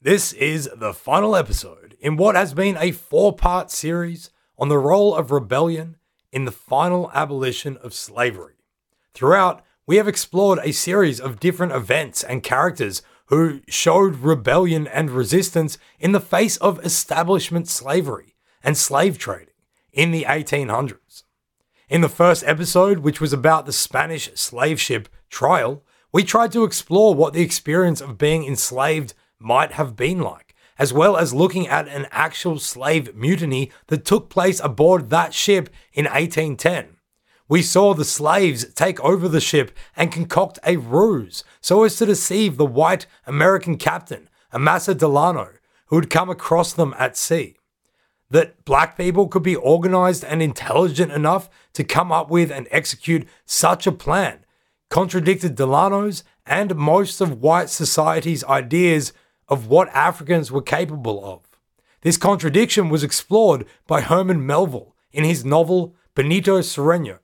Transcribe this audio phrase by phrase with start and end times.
[0.00, 4.78] This is the final episode in what has been a four part series on the
[4.78, 5.96] role of rebellion
[6.30, 8.54] in the final abolition of slavery.
[9.12, 15.10] Throughout, we have explored a series of different events and characters who showed rebellion and
[15.10, 19.48] resistance in the face of establishment slavery and slave trading
[19.92, 21.24] in the 1800s.
[21.88, 26.62] In the first episode, which was about the Spanish slave ship Tryal, we tried to
[26.62, 31.66] explore what the experience of being enslaved might have been like, as well as looking
[31.68, 36.96] at an actual slave mutiny that took place aboard that ship in 1810.
[37.48, 42.06] We saw the slaves take over the ship and concoct a ruse so as to
[42.06, 45.52] deceive the white American captain, Amasa Delano,
[45.86, 47.56] who had come across them at sea.
[48.30, 53.26] That black people could be organized and intelligent enough to come up with and execute
[53.46, 54.44] such a plan
[54.90, 59.12] contradicted Delano's and most of white society's ideas
[59.48, 61.42] of what Africans were capable of.
[62.02, 67.18] This contradiction was explored by Herman Melville in his novel Benito Cereno.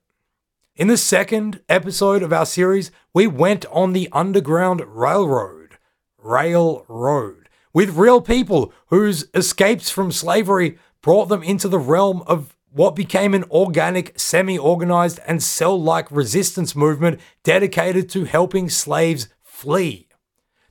[0.77, 5.79] In the second episode of our series, we went on the Underground Railroad,
[6.19, 12.97] Railroad, with real people whose escapes from slavery brought them into the realm of what
[12.97, 20.09] became an organic, semi organized, and cell like resistance movement dedicated to helping slaves flee.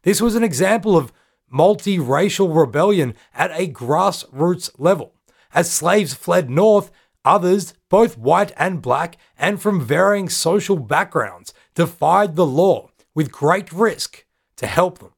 [0.01, 1.13] This was an example of
[1.53, 5.13] multiracial rebellion at a grassroots level.
[5.53, 6.91] As slaves fled north,
[7.23, 13.71] others, both white and black, and from varying social backgrounds, defied the law with great
[13.71, 14.25] risk
[14.57, 15.11] to help them.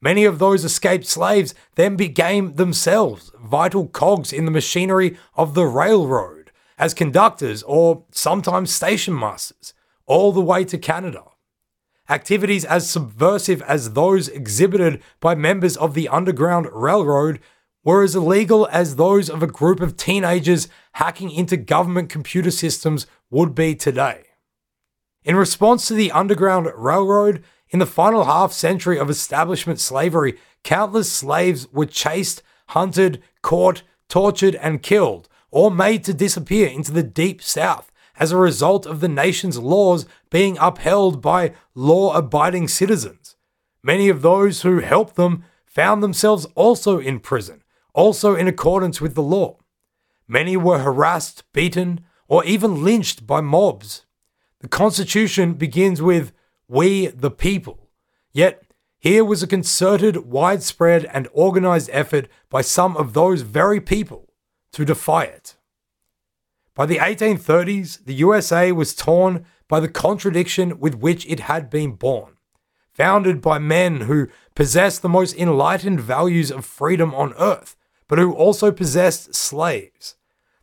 [0.00, 5.64] Many of those escaped slaves then became themselves vital cogs in the machinery of the
[5.64, 9.72] railroad as conductors or sometimes station masters,
[10.06, 11.22] all the way to Canada.
[12.08, 17.40] Activities as subversive as those exhibited by members of the Underground Railroad
[17.82, 23.06] were as illegal as those of a group of teenagers hacking into government computer systems
[23.30, 24.24] would be today.
[25.22, 31.10] In response to the Underground Railroad, in the final half century of establishment slavery, countless
[31.10, 37.42] slaves were chased, hunted, caught, tortured, and killed, or made to disappear into the deep
[37.42, 43.36] south as a result of the nation's laws being upheld by law abiding citizens.
[43.82, 49.14] Many of those who helped them found themselves also in prison, also in accordance with
[49.14, 49.58] the law.
[50.26, 54.06] Many were harassed, beaten, or even lynched by mobs.
[54.60, 56.32] The Constitution begins with
[56.68, 57.90] We the People.
[58.32, 58.62] Yet,
[58.98, 64.32] here was a concerted, widespread, and organized effort by some of those very people
[64.72, 65.56] to defy it.
[66.74, 71.92] By the 1830s, the USA was torn by the contradiction with which it had been
[71.92, 72.32] born.
[72.94, 74.26] Founded by men who
[74.56, 77.76] possessed the most enlightened values of freedom on earth,
[78.08, 80.16] but who also possessed slaves.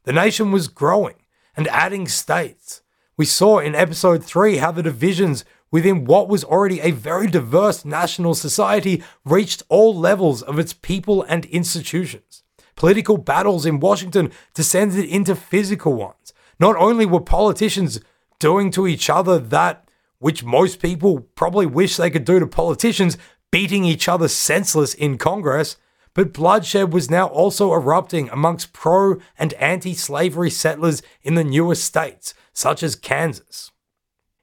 [0.04, 1.16] The nation was growing
[1.56, 2.82] and adding states.
[3.16, 7.86] We saw in episode 3 how the divisions within what was already a very diverse
[7.86, 12.44] national society reached all levels of its people and institutions.
[12.76, 16.34] Political battles in Washington descended into physical ones.
[16.60, 18.00] Not only were politicians
[18.40, 19.88] doing to each other that
[20.20, 23.18] which most people probably wish they could do to politicians,
[23.52, 25.78] beating each other senseless in Congress,
[26.14, 31.74] but bloodshed was now also erupting amongst pro and anti slavery settlers in the newer
[31.74, 33.72] states, such as Kansas.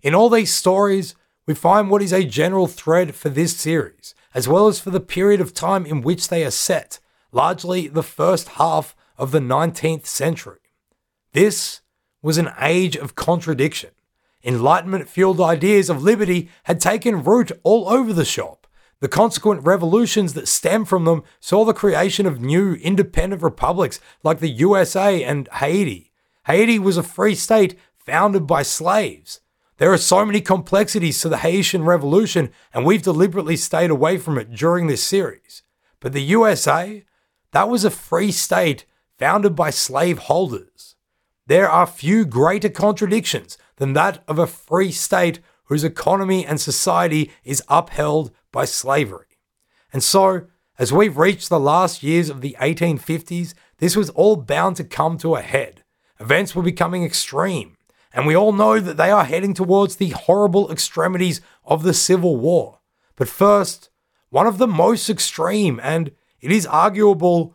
[0.03, 1.15] In all these stories,
[1.47, 5.01] we find what is a general thread for this series, as well as for the
[5.01, 6.99] period of time in which they are set,
[7.33, 10.61] largely the first half of the 19th century.
[11.33, 11.81] This
[12.23, 13.91] was an age of contradiction.
[14.45, 18.67] Enlightenment fueled ideas of liberty had taken root all over the shop.
[19.01, 24.41] The consequent revolutions that stemmed from them saw the creation of new independent republics like
[24.41, 26.13] the USA and Haiti.
[26.47, 29.41] Haiti was a free state founded by slaves.
[29.77, 34.37] There are so many complexities to the Haitian Revolution, and we've deliberately stayed away from
[34.37, 35.63] it during this series.
[36.01, 37.05] But the USA,
[37.53, 38.85] that was a free state
[39.19, 40.95] founded by slave holders.
[41.47, 47.31] There are few greater contradictions than that of a free state whose economy and society
[47.45, 49.27] is upheld by slavery.
[49.93, 50.47] And so,
[50.79, 55.19] as we've reached the last years of the 1850s, this was all bound to come
[55.19, 55.85] to a head.
[56.21, 57.77] Events were becoming extreme,
[58.13, 62.37] and we all know that they are heading towards the horrible extremities of the Civil
[62.37, 62.81] War.
[63.17, 63.91] But first,
[64.31, 67.55] one of the most extreme and it is arguable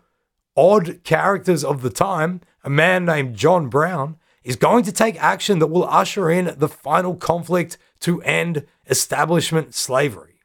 [0.55, 5.59] odd characters of the time, a man named John Brown, is going to take action
[5.59, 10.41] that will usher in the final conflict to end establishment slavery.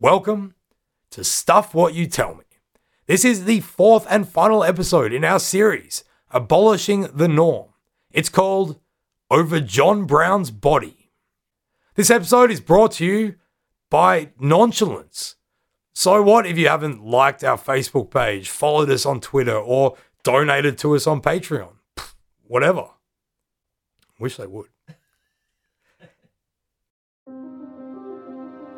[0.00, 0.54] Welcome
[1.10, 2.44] to Stuff What You Tell Me.
[3.06, 6.02] This is the fourth and final episode in our series,
[6.32, 7.68] Abolishing the Norm.
[8.10, 8.80] It's called
[9.30, 11.12] Over John Brown's Body.
[11.94, 13.36] This episode is brought to you
[13.90, 15.36] by Nonchalance.
[15.98, 20.76] So, what if you haven't liked our Facebook page, followed us on Twitter, or donated
[20.80, 21.72] to us on Patreon?
[21.96, 22.14] Pfft,
[22.46, 22.90] whatever.
[24.20, 24.66] Wish they would.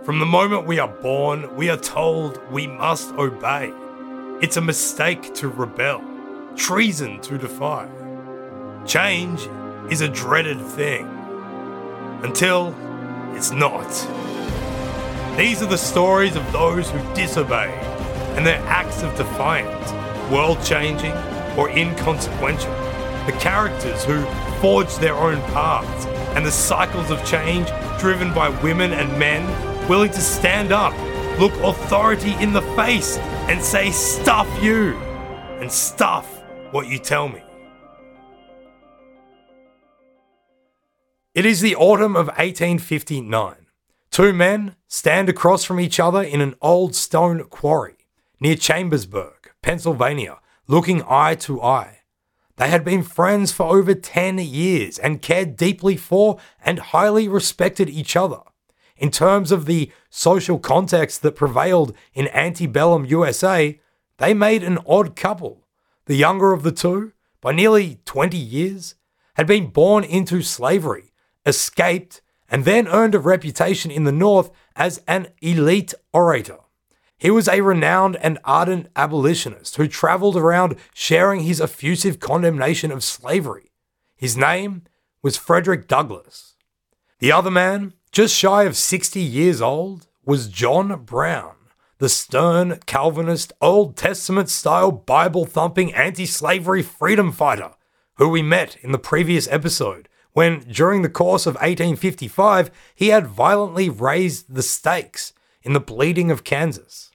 [0.04, 3.72] From the moment we are born, we are told we must obey.
[4.40, 6.00] It's a mistake to rebel,
[6.54, 7.88] treason to defy.
[8.86, 9.48] Change
[9.90, 11.08] is a dreaded thing
[12.22, 12.76] until
[13.34, 14.37] it's not.
[15.38, 17.70] These are the stories of those who disobeyed
[18.34, 19.92] and their acts of defiance,
[20.32, 21.12] world changing
[21.56, 22.72] or inconsequential.
[23.24, 24.24] The characters who
[24.60, 27.68] forged their own paths and the cycles of change
[28.00, 29.46] driven by women and men
[29.88, 30.92] willing to stand up,
[31.38, 34.96] look authority in the face, and say, Stuff you,
[35.60, 36.42] and stuff
[36.72, 37.44] what you tell me.
[41.32, 43.67] It is the autumn of 1859.
[44.18, 48.08] Two men stand across from each other in an old stone quarry
[48.40, 52.00] near Chambersburg, Pennsylvania, looking eye to eye.
[52.56, 57.88] They had been friends for over 10 years and cared deeply for and highly respected
[57.88, 58.40] each other.
[58.96, 63.78] In terms of the social context that prevailed in antebellum USA,
[64.16, 65.64] they made an odd couple.
[66.06, 68.96] The younger of the two, by nearly 20 years,
[69.34, 71.12] had been born into slavery,
[71.46, 76.58] escaped, and then earned a reputation in the North as an elite orator.
[77.18, 83.02] He was a renowned and ardent abolitionist who traveled around sharing his effusive condemnation of
[83.02, 83.72] slavery.
[84.16, 84.82] His name
[85.22, 86.54] was Frederick Douglass.
[87.18, 91.56] The other man, just shy of 60 years old, was John Brown,
[91.98, 97.72] the stern Calvinist, Old Testament style, Bible thumping, anti slavery freedom fighter
[98.18, 100.07] who we met in the previous episode
[100.38, 105.32] when, during the course of 1855, he had violently raised the stakes
[105.64, 107.10] in the bleeding of Kansas.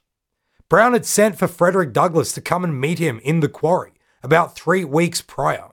[0.68, 4.54] Brown had sent for Frederick Douglass to come and meet him in the quarry about
[4.54, 5.70] three weeks prior.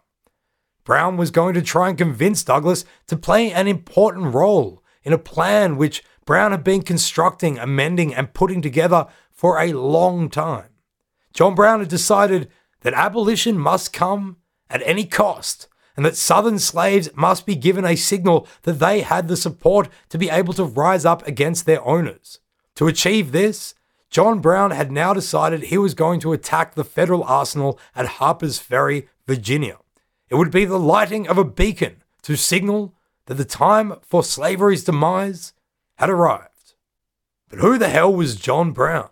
[0.86, 5.18] Brown was going to try and convince Douglass to play an important role in a
[5.18, 10.70] plan which Brown had been constructing, amending, and putting together for a long time.
[11.34, 12.50] John Brown had decided
[12.80, 14.38] that abolition must come
[14.70, 19.28] at any cost and that Southern slaves must be given a signal that they had
[19.28, 22.40] the support to be able to rise up against their owners.
[22.76, 23.76] To achieve this,
[24.10, 28.60] John Brown had now decided he was going to attack the federal arsenal at Harper's
[28.60, 29.78] Ferry, Virginia.
[30.30, 32.94] It would be the lighting of a beacon to signal
[33.26, 35.54] that the time for slavery's demise
[35.96, 36.74] had arrived.
[37.50, 39.10] But who the hell was John Brown?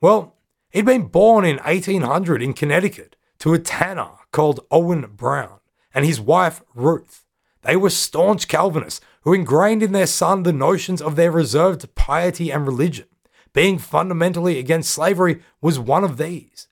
[0.00, 0.36] Well,
[0.70, 5.58] he'd been born in 1800 in Connecticut to a tanner called Owen Brown
[5.94, 7.24] and his wife Ruth.
[7.62, 12.50] They were staunch Calvinists who ingrained in their son the notions of their reserved piety
[12.50, 13.06] and religion.
[13.54, 16.66] Being fundamentally against slavery was one of these.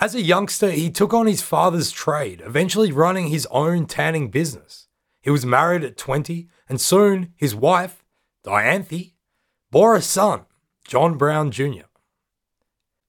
[0.00, 4.88] As a youngster, he took on his father's trade, eventually running his own tanning business.
[5.20, 8.04] He was married at 20, and soon his wife,
[8.44, 9.12] Dianthe,
[9.70, 10.46] bore a son,
[10.86, 11.88] John Brown Jr.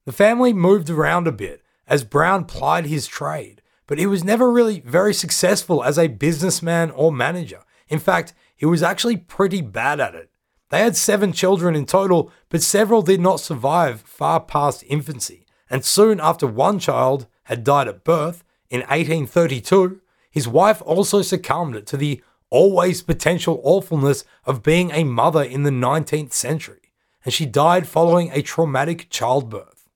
[0.04, 3.59] The family moved around a bit as Brown plied his trade,
[3.90, 7.58] but he was never really very successful as a businessman or manager.
[7.88, 10.30] In fact, he was actually pretty bad at it.
[10.68, 15.44] They had seven children in total, but several did not survive far past infancy.
[15.68, 21.84] And soon after one child had died at birth in 1832, his wife also succumbed
[21.88, 26.92] to the always potential awfulness of being a mother in the 19th century,
[27.24, 29.88] and she died following a traumatic childbirth.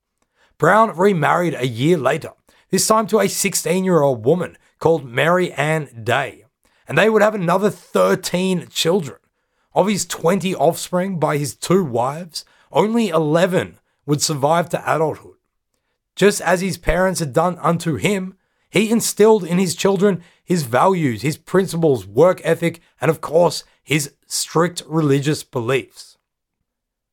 [0.57, 2.31] Brown remarried a year later,
[2.69, 6.45] this time to a 16 year old woman called Mary Ann Day,
[6.87, 9.19] and they would have another 13 children.
[9.73, 15.35] Of his 20 offspring by his two wives, only 11 would survive to adulthood.
[16.15, 18.35] Just as his parents had done unto him,
[18.69, 24.13] he instilled in his children his values, his principles, work ethic, and of course, his
[24.27, 26.14] strict religious beliefs.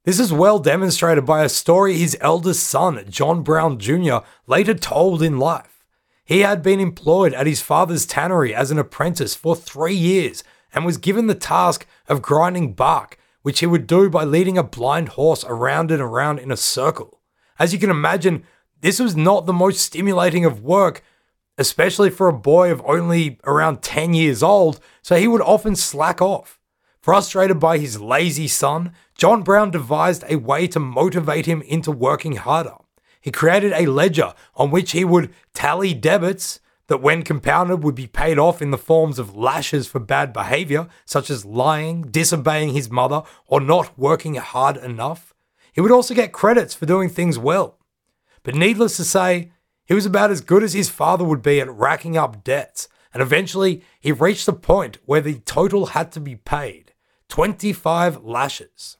[0.04, 4.16] This is well demonstrated by a story his eldest son, John Brown Jr.,
[4.48, 5.84] later told in life.
[6.24, 10.42] He had been employed at his father's tannery as an apprentice for three years
[10.74, 14.64] and was given the task of grinding bark, which he would do by leading a
[14.64, 17.20] blind horse around and around in a circle.
[17.60, 18.42] As you can imagine,
[18.80, 21.04] this was not the most stimulating of work,
[21.58, 26.20] especially for a boy of only around 10 years old, so he would often slack
[26.20, 26.58] off.
[27.02, 32.36] Frustrated by his lazy son, John Brown devised a way to motivate him into working
[32.36, 32.76] harder.
[33.20, 38.06] He created a ledger on which he would tally debits that, when compounded, would be
[38.06, 42.88] paid off in the forms of lashes for bad behavior, such as lying, disobeying his
[42.88, 45.34] mother, or not working hard enough.
[45.72, 47.78] He would also get credits for doing things well.
[48.44, 49.50] But needless to say,
[49.86, 53.20] he was about as good as his father would be at racking up debts, and
[53.20, 56.91] eventually he reached the point where the total had to be paid
[57.32, 58.98] 25 lashes.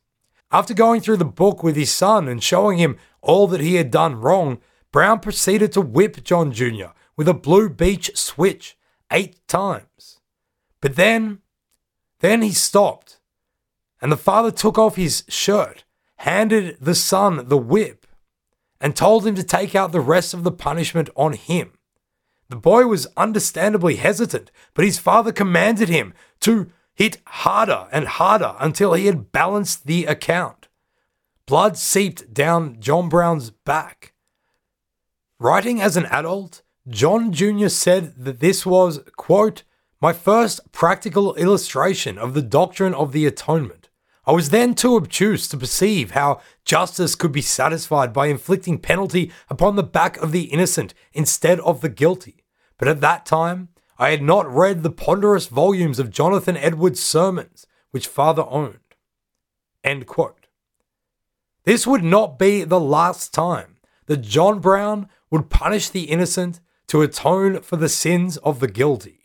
[0.51, 3.91] After going through the book with his son and showing him all that he had
[3.91, 4.59] done wrong,
[4.91, 6.93] Brown proceeded to whip John Jr.
[7.15, 8.79] with a blue beech switch
[9.11, 10.21] eight times.
[10.81, 11.41] But then,
[12.21, 13.21] then he stopped,
[14.01, 15.85] and the father took off his shirt,
[16.17, 18.07] handed the son the whip,
[18.81, 21.73] and told him to take out the rest of the punishment on him.
[22.49, 28.55] The boy was understandably hesitant, but his father commanded him to hit harder and harder
[28.61, 30.69] until he had balanced the account.
[31.47, 34.15] Blood seeped down John Brown's back.
[35.39, 37.69] Writing as an adult, John Jr.
[37.69, 39.65] said that this was, quote,
[40.01, 43.89] my first practical illustration of the doctrine of the atonement.
[44.25, 49.33] I was then too obtuse to perceive how justice could be satisfied by inflicting penalty
[49.51, 52.45] upon the back of the innocent instead of the guilty.
[52.79, 53.69] But at that time,
[54.03, 58.97] I had not read the ponderous volumes of Jonathan Edwards' sermons, which father owned.
[59.85, 60.49] End quote.
[61.63, 67.03] This would not be the last time that John Brown would punish the innocent to
[67.03, 69.21] atone for the sins of the guilty.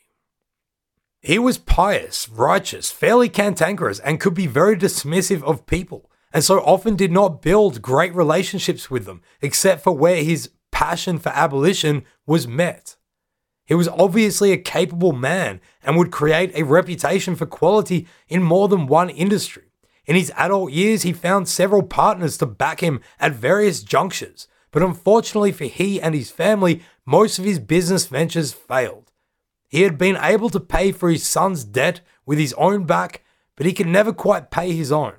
[1.22, 6.60] He was pious, righteous, fairly cantankerous, and could be very dismissive of people, and so
[6.60, 12.06] often did not build great relationships with them, except for where his passion for abolition
[12.28, 12.97] was met.
[13.68, 18.70] He was obviously a capable man and would create a reputation for quality in more
[18.70, 19.64] than one industry.
[20.06, 24.82] In his adult years, he found several partners to back him at various junctures, but
[24.82, 29.12] unfortunately for he and his family, most of his business ventures failed.
[29.68, 33.26] He had been able to pay for his son's debt with his own back,
[33.58, 35.16] but he could never quite pay his own.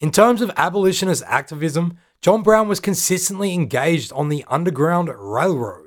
[0.00, 5.81] In terms of abolitionist activism, John Brown was consistently engaged on the Underground Railroad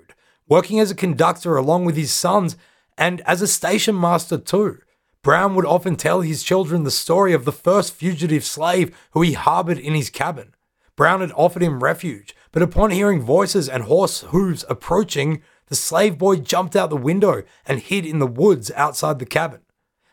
[0.48, 2.56] working as a conductor along with his sons
[2.98, 4.80] and as a station master too.
[5.22, 9.34] Brown would often tell his children the story of the first fugitive slave who he
[9.34, 10.54] harbored in his cabin.
[10.96, 16.18] Brown had offered him refuge, but upon hearing voices and horse hooves approaching, the slave
[16.18, 19.62] boy jumped out the window and hid in the woods outside the cabin.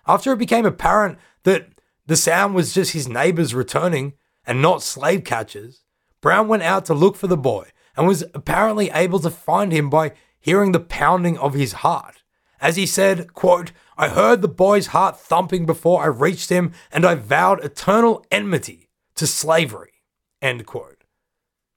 [0.07, 1.69] After it became apparent that
[2.07, 5.85] the sound was just his neighbors returning and not slave catchers,
[6.21, 9.91] Brown went out to look for the boy and was apparently able to find him
[9.91, 12.23] by hearing the pounding of his heart.
[12.61, 17.05] As he said, quote, I heard the boy's heart thumping before I reached him, and
[17.05, 20.03] I vowed eternal enmity to slavery.
[20.41, 21.05] End quote.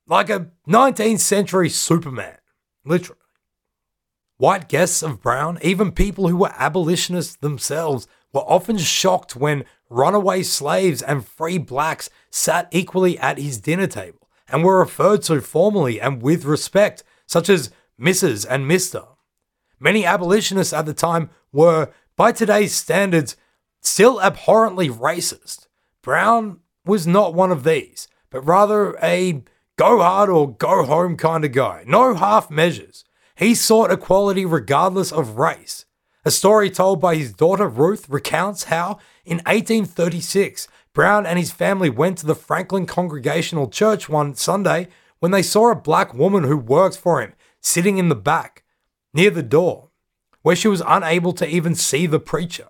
[0.07, 2.37] Like a 19th century Superman,
[2.83, 3.19] literally.
[4.37, 10.43] White guests of Brown, even people who were abolitionists themselves, were often shocked when runaway
[10.43, 15.99] slaves and free blacks sat equally at his dinner table and were referred to formally
[15.99, 18.45] and with respect, such as Mrs.
[18.49, 19.07] and Mr.
[19.79, 23.35] Many abolitionists at the time were, by today's standards,
[23.81, 25.67] still abhorrently racist.
[26.01, 29.43] Brown was not one of these, but rather a
[29.77, 31.83] go hard or go home kind of guy.
[31.87, 33.03] No half measures.
[33.35, 35.85] He sought equality regardless of race.
[36.23, 41.89] A story told by his daughter Ruth recounts how, in 1836, Brown and his family
[41.89, 44.87] went to the Franklin Congregational Church one Sunday
[45.19, 48.63] when they saw a black woman who worked for him sitting in the back,
[49.13, 49.89] near the door,
[50.41, 52.69] where she was unable to even see the preacher.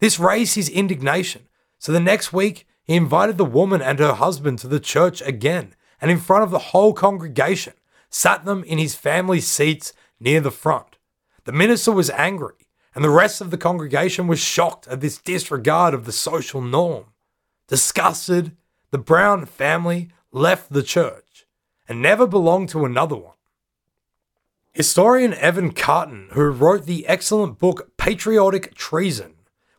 [0.00, 4.58] This raised his indignation, so the next week he invited the woman and her husband
[4.58, 7.74] to the church again, and in front of the whole congregation,
[8.10, 10.96] sat them in his family's seats near the front.
[11.44, 15.94] The minister was angry, and the rest of the congregation was shocked at this disregard
[15.94, 17.04] of the social norm.
[17.66, 18.56] Disgusted,
[18.90, 21.46] the Brown family left the church
[21.88, 23.34] and never belonged to another one.
[24.72, 29.34] Historian Evan Carton, who wrote the excellent book Patriotic Treason,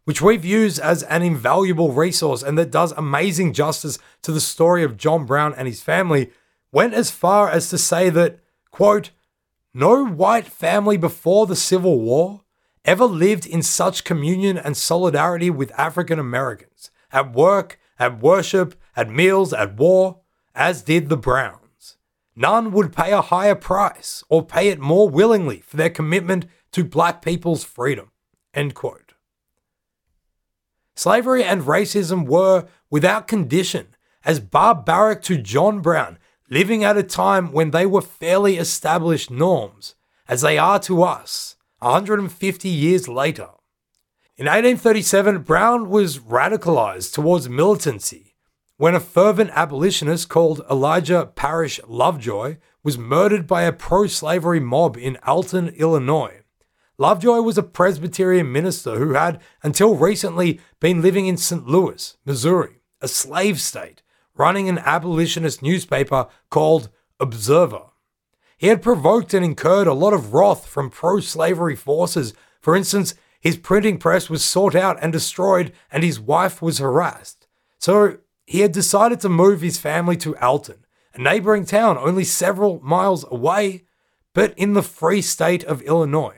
[0.06, 4.84] which we've used as an invaluable resource and that does amazing justice to the story
[4.84, 6.32] of John Brown and his family,
[6.72, 8.40] went as far as to say that,
[8.72, 9.12] quote,
[9.74, 12.42] no white family before the Civil War
[12.86, 19.10] ever lived in such communion and solidarity with African Americans at work, at worship, at
[19.10, 20.20] meals, at war,
[20.54, 21.98] as did the Browns.
[22.36, 26.84] None would pay a higher price or pay it more willingly for their commitment to
[26.84, 28.12] black people's freedom.
[30.94, 33.88] Slavery and racism were, without condition,
[34.26, 36.18] as barbaric to John Brown,
[36.50, 39.96] living at a time when they were fairly established norms,
[40.28, 43.50] as they are to us, 150 years later.
[44.38, 48.36] In 1837, Brown was radicalized towards militancy
[48.76, 54.98] when a fervent abolitionist called Elijah Parrish Lovejoy was murdered by a pro slavery mob
[54.98, 56.42] in Alton, Illinois.
[56.98, 61.66] Lovejoy was a Presbyterian minister who had, until recently, been living in St.
[61.66, 64.02] Louis, Missouri, a slave state,
[64.36, 66.90] running an abolitionist newspaper called
[67.22, 67.84] Observer.
[68.58, 72.34] He had provoked and incurred a lot of wrath from pro slavery forces.
[72.60, 73.16] For instance,
[73.46, 77.46] his printing press was sought out and destroyed, and his wife was harassed.
[77.78, 80.84] So he had decided to move his family to Alton,
[81.14, 83.84] a neighboring town only several miles away,
[84.34, 86.38] but in the free state of Illinois.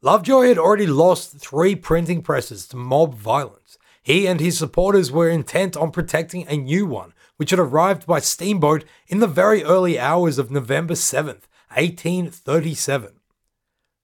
[0.00, 3.76] Lovejoy had already lost three printing presses to mob violence.
[4.02, 8.20] He and his supporters were intent on protecting a new one, which had arrived by
[8.20, 11.44] steamboat in the very early hours of November 7th,
[11.74, 13.16] 1837.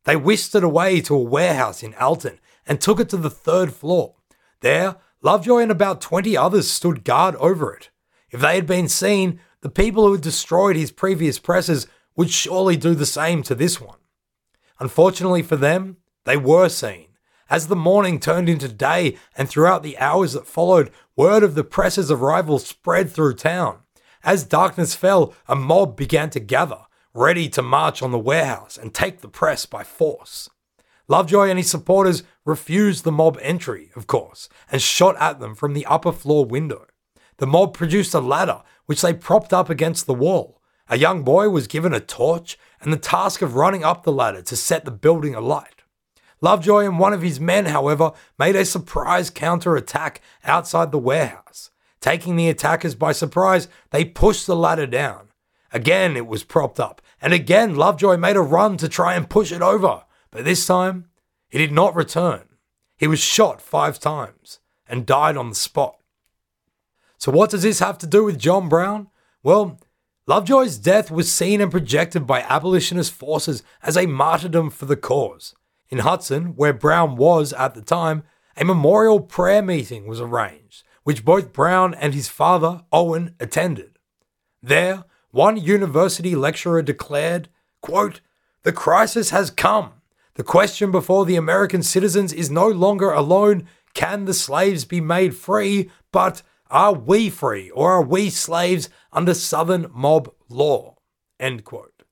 [0.05, 3.73] They whisked it away to a warehouse in Alton and took it to the third
[3.73, 4.17] floor.
[4.61, 7.91] There, Lovejoy and about 20 others stood guard over it.
[8.31, 12.77] If they had been seen, the people who had destroyed his previous presses would surely
[12.77, 13.99] do the same to this one.
[14.81, 17.07] Unfortunately for them, they were seen.
[17.49, 21.63] As the morning turned into day and throughout the hours that followed, word of the
[21.63, 23.79] press's arrival spread through town.
[24.25, 28.95] As darkness fell, a mob began to gather, ready to march on the warehouse and
[28.95, 30.49] take the press by force.
[31.09, 35.75] Lovejoy and his supporters refused the mob entry, of course, and shot at them from
[35.75, 36.87] the upper floor window.
[37.37, 40.61] The mob produced a ladder, which they propped up against the wall.
[40.89, 44.43] A young boy was given a torch and the task of running up the ladder
[44.43, 45.83] to set the building alight.
[46.41, 51.71] Lovejoy and one of his men, however, made a surprise counter-attack outside the warehouse.
[52.01, 55.29] Taking the attackers by surprise, they pushed the ladder down.
[55.73, 59.53] Again, it was propped up, and again, Lovejoy made a run to try and push
[59.53, 61.07] it over, but this time,
[61.49, 62.49] he did not return.
[62.97, 64.59] He was shot five times
[64.89, 65.97] and died on the spot.
[67.19, 69.07] So, what does this have to do with John Brown?
[69.45, 69.79] Well,
[70.27, 75.55] Lovejoy's death was seen and projected by abolitionist forces as a martyrdom for the cause.
[75.89, 78.25] In Hudson, where Brown was at the time,
[78.57, 83.99] a memorial prayer meeting was arranged, which both Brown and his father, Owen, attended.
[84.63, 87.49] There, one university lecturer declared,
[87.81, 88.21] quote,
[88.63, 89.95] The crisis has come.
[90.35, 95.35] The question before the American citizens is no longer alone can the slaves be made
[95.35, 100.97] free, but are we free or are we slaves under Southern mob law?
[101.39, 102.03] End quote.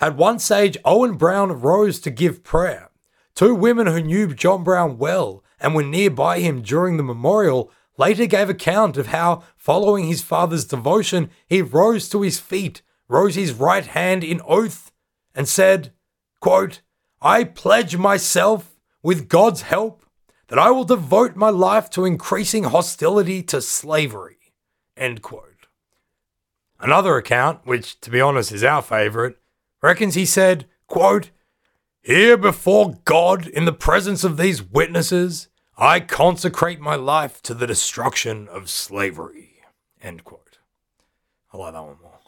[0.00, 2.90] At one stage, Owen Brown rose to give prayer.
[3.34, 8.26] Two women who knew John Brown well and were nearby him during the memorial later
[8.26, 13.52] gave account of how, following his father's devotion, he rose to his feet, rose his
[13.52, 14.92] right hand in oath,
[15.34, 15.92] and said,
[16.40, 16.80] quote,
[17.20, 20.04] I pledge myself, with God's help,
[20.48, 24.36] that I will devote my life to increasing hostility to slavery.
[24.96, 25.66] End quote.
[26.80, 29.36] Another account, which to be honest is our favourite,
[29.82, 31.30] reckons he said, quote,
[32.02, 35.48] Here before God, in the presence of these witnesses,
[35.80, 39.60] I consecrate my life to the destruction of slavery.
[40.02, 40.58] End quote.
[41.52, 42.18] I like that one more.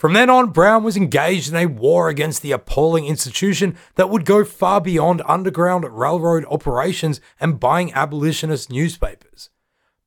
[0.00, 4.24] From then on, Brown was engaged in a war against the appalling institution that would
[4.24, 9.50] go far beyond underground railroad operations and buying abolitionist newspapers.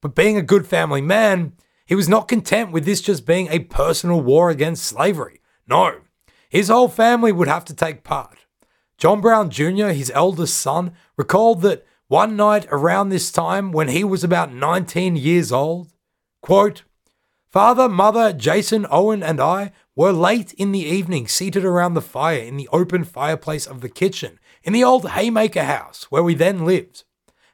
[0.01, 1.53] But being a good family man,
[1.85, 5.41] he was not content with this just being a personal war against slavery.
[5.67, 5.99] No,
[6.49, 8.47] his whole family would have to take part.
[8.97, 14.03] John Brown Jr., his eldest son, recalled that one night around this time when he
[14.03, 15.91] was about 19 years old,
[16.43, 16.83] quote,
[17.51, 22.37] Father, Mother, Jason, Owen, and I were late in the evening seated around the fire
[22.37, 26.65] in the open fireplace of the kitchen in the old Haymaker house where we then
[26.65, 27.03] lived.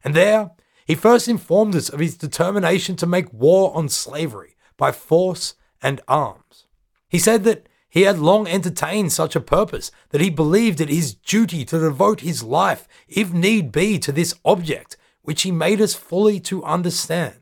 [0.04, 0.52] And there,
[0.86, 6.02] he first informed us of his determination to make war on slavery by force and
[6.06, 6.67] arms.
[7.08, 11.13] He said that he had long entertained such a purpose that he believed it his
[11.13, 15.95] duty to devote his life, if need be, to this object, which he made us
[15.95, 17.36] fully to understand.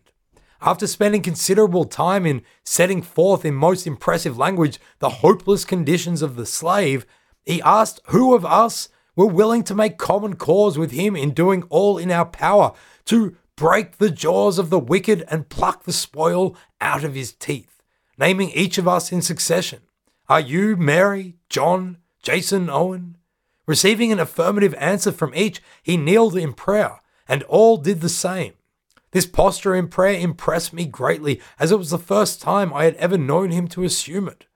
[0.61, 6.35] After spending considerable time in setting forth in most impressive language the hopeless conditions of
[6.35, 7.05] the slave,
[7.45, 11.63] he asked who of us were willing to make common cause with him in doing
[11.69, 12.73] all in our power
[13.05, 17.83] to break the jaws of the wicked and pluck the spoil out of his teeth,
[18.17, 19.81] naming each of us in succession.
[20.29, 23.15] Are you Mary, John, Jason, Owen?
[23.65, 28.53] Receiving an affirmative answer from each, he kneeled in prayer and all did the same.
[29.11, 32.95] This posture in prayer impressed me greatly, as it was the first time I had
[32.95, 34.47] ever known him to assume it.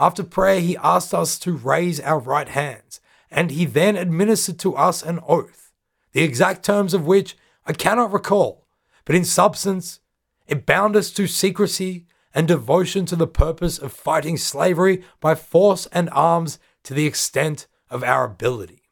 [0.00, 4.74] After prayer, he asked us to raise our right hands, and he then administered to
[4.74, 5.70] us an oath,
[6.10, 8.66] the exact terms of which I cannot recall,
[9.04, 10.00] but in substance,
[10.48, 15.86] it bound us to secrecy and devotion to the purpose of fighting slavery by force
[15.92, 18.82] and arms to the extent of our ability.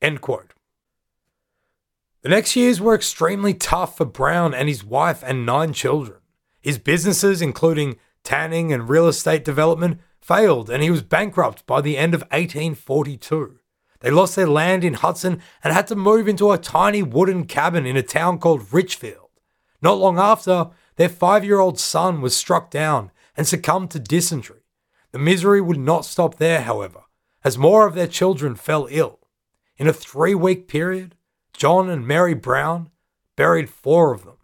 [0.00, 0.54] End quote.
[2.22, 6.18] The next years were extremely tough for Brown and his wife and nine children.
[6.60, 11.96] His businesses, including tanning and real estate development, failed and he was bankrupt by the
[11.96, 13.58] end of 1842.
[14.00, 17.86] They lost their land in Hudson and had to move into a tiny wooden cabin
[17.86, 19.30] in a town called Richfield.
[19.80, 24.60] Not long after, their five year old son was struck down and succumbed to dysentery.
[25.12, 27.02] The misery would not stop there, however,
[27.44, 29.20] as more of their children fell ill.
[29.76, 31.16] In a three week period,
[31.52, 32.90] John and Mary Brown
[33.36, 34.36] buried four of them.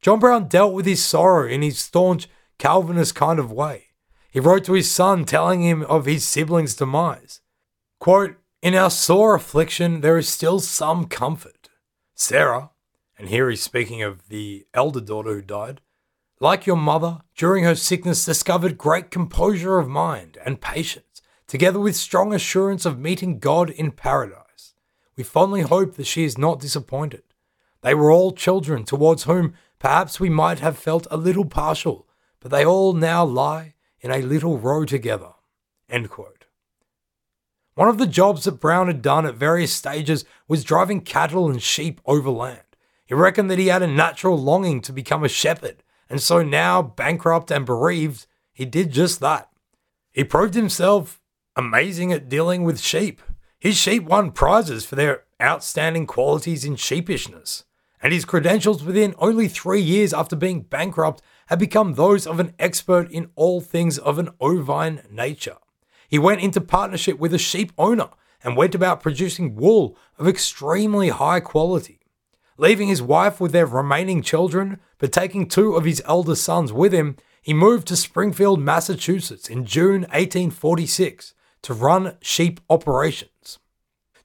[0.00, 3.86] John Brown dealt with his sorrow in his staunch Calvinist kind of way.
[4.30, 7.40] He wrote to his son telling him of his siblings' demise.
[8.00, 11.68] Quote, In our sore affliction, there is still some comfort.
[12.14, 12.70] Sarah,
[13.24, 15.80] and here he's speaking of the elder daughter who died,
[16.40, 21.96] like your mother, during her sickness, discovered great composure of mind and patience, together with
[21.96, 24.74] strong assurance of meeting God in paradise.
[25.16, 27.22] We fondly hope that she is not disappointed.
[27.80, 32.06] They were all children towards whom perhaps we might have felt a little partial,
[32.40, 35.32] but they all now lie in a little row together.
[35.88, 36.44] End quote.
[37.74, 41.62] One of the jobs that Brown had done at various stages was driving cattle and
[41.62, 42.60] sheep overland.
[43.06, 46.80] He reckoned that he had a natural longing to become a shepherd, and so now,
[46.80, 49.50] bankrupt and bereaved, he did just that.
[50.12, 51.20] He proved himself
[51.56, 53.20] amazing at dealing with sheep.
[53.58, 57.64] His sheep won prizes for their outstanding qualities in sheepishness,
[58.00, 62.54] and his credentials within only three years after being bankrupt had become those of an
[62.58, 65.56] expert in all things of an ovine nature.
[66.08, 68.08] He went into partnership with a sheep owner
[68.42, 72.00] and went about producing wool of extremely high quality
[72.56, 76.92] leaving his wife with their remaining children, but taking two of his elder sons with
[76.92, 83.58] him, he moved to Springfield, Massachusetts in June 1846 to run sheep operations.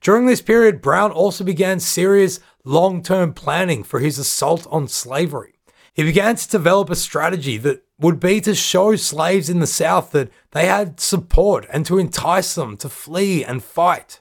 [0.00, 5.60] During this period, Brown also began serious long term planning for his assault on slavery.
[5.92, 10.12] He began to develop a strategy that would be to show slaves in the South
[10.12, 14.20] that they had support and to entice them to flee and fight.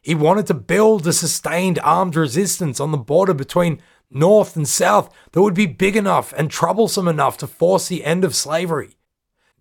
[0.00, 3.80] He wanted to build a sustained armed resistance on the border between
[4.10, 8.24] North and South that would be big enough and troublesome enough to force the end
[8.24, 8.96] of slavery.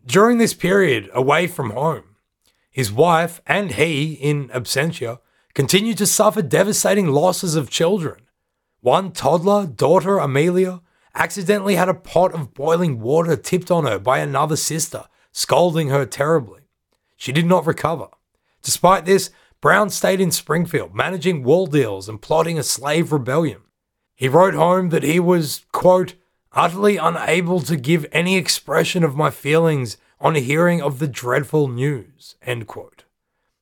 [0.06, 2.16] During this period away from home,
[2.72, 5.20] his wife and he, in absentia,
[5.54, 8.22] continued to suffer devastating losses of children.
[8.82, 10.82] One toddler, daughter Amelia,
[11.16, 16.06] accidentally had a pot of boiling water tipped on her by another sister, scalding her
[16.06, 16.62] terribly.
[17.16, 18.08] She did not recover.
[18.62, 23.62] Despite this, Brown stayed in Springfield, managing wool deals and plotting a slave rebellion.
[24.16, 26.16] He wrote home that he was, quote,
[26.52, 32.36] utterly unable to give any expression of my feelings on hearing of the dreadful news,
[32.42, 33.04] end quote.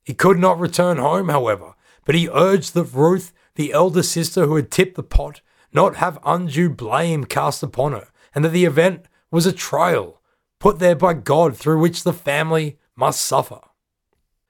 [0.04, 4.56] He could not return home, however, but he urged that Ruth, the elder sister who
[4.56, 5.40] had tipped the pot,
[5.72, 10.20] not have undue blame cast upon her, and that the event was a trial
[10.58, 13.60] put there by God through which the family must suffer.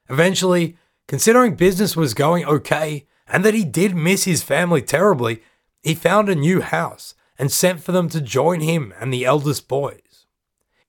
[0.08, 0.76] Eventually,
[1.08, 5.42] Considering business was going okay and that he did miss his family terribly,
[5.82, 9.68] he found a new house and sent for them to join him and the eldest
[9.68, 10.26] boys.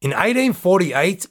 [0.01, 1.27] In 1848,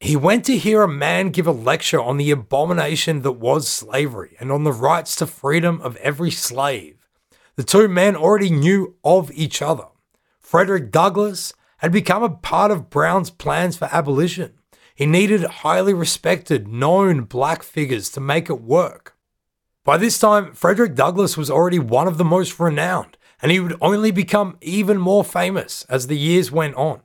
[0.00, 4.36] he went to hear a man give a lecture on the abomination that was slavery
[4.40, 7.08] and on the rights to freedom of every slave.
[7.56, 9.86] The two men already knew of each other.
[10.40, 14.54] Frederick Douglass had become a part of Brown's plans for abolition.
[15.02, 19.16] He needed highly respected, known black figures to make it work.
[19.82, 23.76] By this time, Frederick Douglass was already one of the most renowned, and he would
[23.80, 27.00] only become even more famous as the years went on.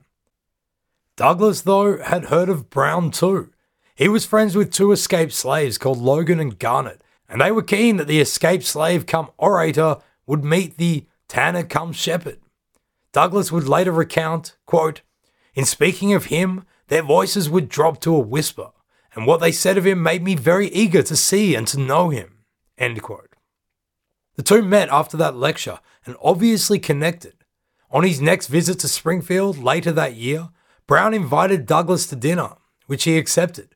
[1.16, 3.50] Douglass, though, had heard of Brown too.
[3.96, 7.96] He was friends with two escaped slaves called Logan and Garnett, and they were keen
[7.96, 12.38] that the escaped slave come orator would meet the tanner come shepherd.
[13.12, 15.00] Douglass would later recount, quote,
[15.56, 18.70] In speaking of him, their voices would drop to a whisper,
[19.14, 22.10] and what they said of him made me very eager to see and to know
[22.10, 22.38] him.
[24.36, 27.34] The two met after that lecture and obviously connected.
[27.90, 30.50] On his next visit to Springfield later that year,
[30.86, 33.74] Brown invited Douglass to dinner, which he accepted.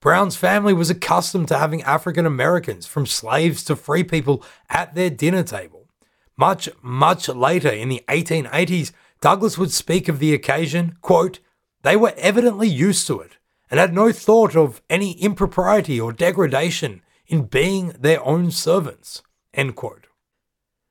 [0.00, 5.10] Brown's family was accustomed to having African Americans, from slaves to free people, at their
[5.10, 5.88] dinner table.
[6.36, 11.38] Much, much later in the 1880s, Douglass would speak of the occasion, quote,
[11.82, 13.36] they were evidently used to it
[13.70, 19.22] and had no thought of any impropriety or degradation in being their own servants.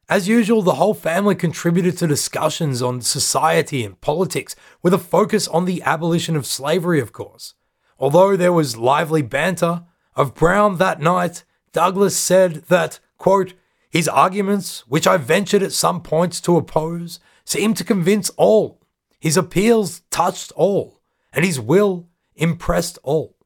[0.10, 5.48] As usual, the whole family contributed to discussions on society and politics with a focus
[5.48, 7.54] on the abolition of slavery, of course.
[7.98, 9.84] Although there was lively banter,
[10.16, 13.54] of Brown that night, Douglass said that, quote,
[13.90, 18.81] his arguments, which I ventured at some points to oppose, seemed to convince all.
[19.22, 21.00] His appeals touched all,
[21.32, 23.38] and his will impressed all.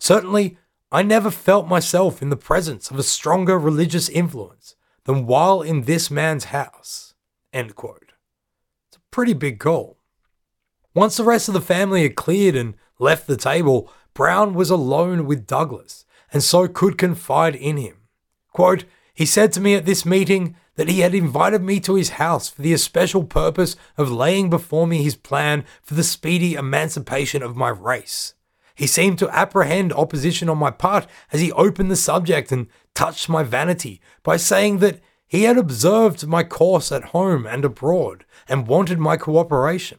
[0.00, 0.58] Certainly,
[0.90, 5.82] I never felt myself in the presence of a stronger religious influence than while in
[5.82, 7.14] this man's house.
[7.52, 8.12] End quote.
[8.88, 9.98] It's a pretty big call.
[10.94, 15.26] Once the rest of the family had cleared and left the table, Brown was alone
[15.26, 17.98] with Douglass and so could confide in him.
[18.52, 22.12] Quote, he said to me at this meeting that he had invited me to his
[22.12, 27.42] house for the especial purpose of laying before me his plan for the speedy emancipation
[27.42, 28.32] of my race.
[28.74, 33.28] He seemed to apprehend opposition on my part as he opened the subject and touched
[33.28, 38.66] my vanity by saying that he had observed my course at home and abroad and
[38.66, 39.98] wanted my cooperation.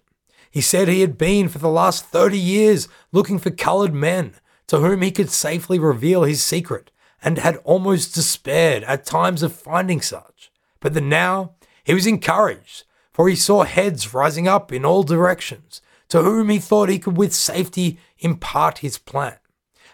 [0.49, 4.33] He said he had been for the last 30 years looking for coloured men
[4.65, 6.89] to whom he could safely reveal his secret
[7.21, 10.40] and had almost despaired at times of finding such.
[10.81, 15.81] But that now he was encouraged, for he saw heads rising up in all directions,
[16.09, 19.37] to whom he thought he could with safety impart his plan.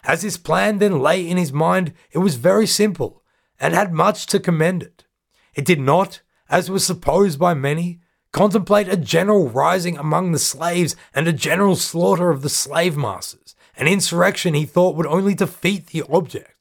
[0.03, 3.23] As his plan then lay in his mind, it was very simple
[3.59, 5.05] and had much to commend it.
[5.53, 7.99] It did not, as was supposed by many,
[8.31, 13.55] contemplate a general rising among the slaves and a general slaughter of the slave masters,
[13.75, 16.57] an insurrection he thought would only defeat the object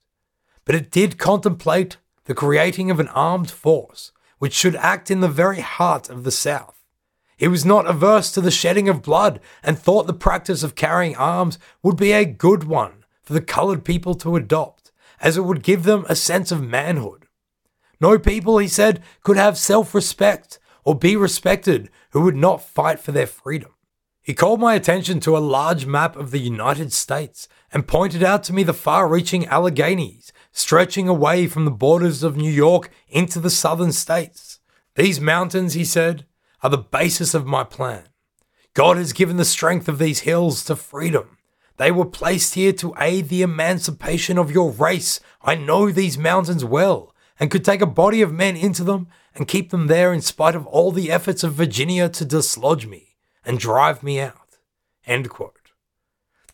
[0.67, 5.29] but it did contemplate the creating of an armed force which should act in the
[5.29, 6.77] very heart of the South.
[7.37, 11.17] He was not averse to the shedding of blood and thought the practice of carrying
[11.17, 15.63] arms would be a good one for the coloured people to adopt, as it would
[15.63, 17.27] give them a sense of manhood.
[18.01, 23.01] No people, he said, could have self respect or be respected who would not fight
[23.01, 23.73] for their freedom.
[24.23, 28.43] He called my attention to a large map of the United States and pointed out
[28.45, 33.39] to me the far reaching Alleghanies stretching away from the borders of New York into
[33.39, 34.59] the southern states.
[34.95, 36.25] These mountains, he said,
[36.63, 38.05] are the basis of my plan.
[38.73, 41.37] God has given the strength of these hills to freedom.
[41.77, 45.21] They were placed here to aid the emancipation of your race.
[45.43, 49.47] I know these mountains well and could take a body of men into them and
[49.47, 53.59] keep them there in spite of all the efforts of Virginia to dislodge me and
[53.59, 54.57] drive me out.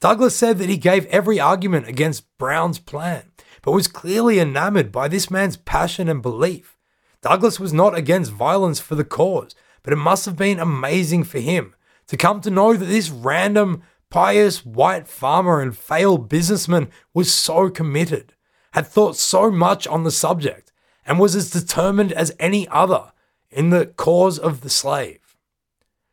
[0.00, 3.31] Douglass said that he gave every argument against Brown's plan
[3.62, 6.76] but was clearly enamored by this man's passion and belief.
[7.22, 11.38] Douglass was not against violence for the cause, but it must have been amazing for
[11.38, 11.74] him
[12.08, 17.70] to come to know that this random, pious white farmer and failed businessman was so
[17.70, 18.34] committed,
[18.72, 20.72] had thought so much on the subject,
[21.06, 23.12] and was as determined as any other
[23.50, 25.36] in the cause of the slave.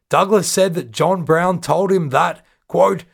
[0.09, 3.05] Douglass said that John Brown told him that, quote,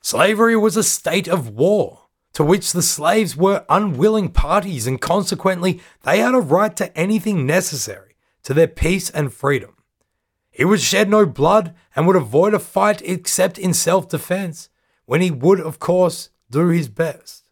[0.00, 2.03] slavery was a state of war
[2.34, 7.46] to which the slaves were unwilling parties, and consequently, they had a right to anything
[7.46, 9.76] necessary to their peace and freedom.
[10.50, 14.68] He would shed no blood and would avoid a fight except in self defense,
[15.06, 17.48] when he would, of course, do his best.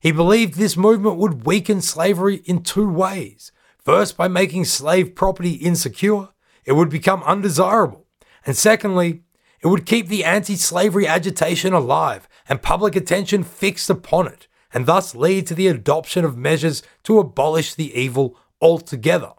[0.00, 3.52] He believed this movement would weaken slavery in two ways.
[3.78, 6.28] First, by making slave property insecure,
[6.64, 8.06] it would become undesirable.
[8.44, 9.22] And secondly,
[9.62, 14.84] it would keep the anti slavery agitation alive and public attention fixed upon it, and
[14.84, 19.32] thus lead to the adoption of measures to abolish the evil altogether.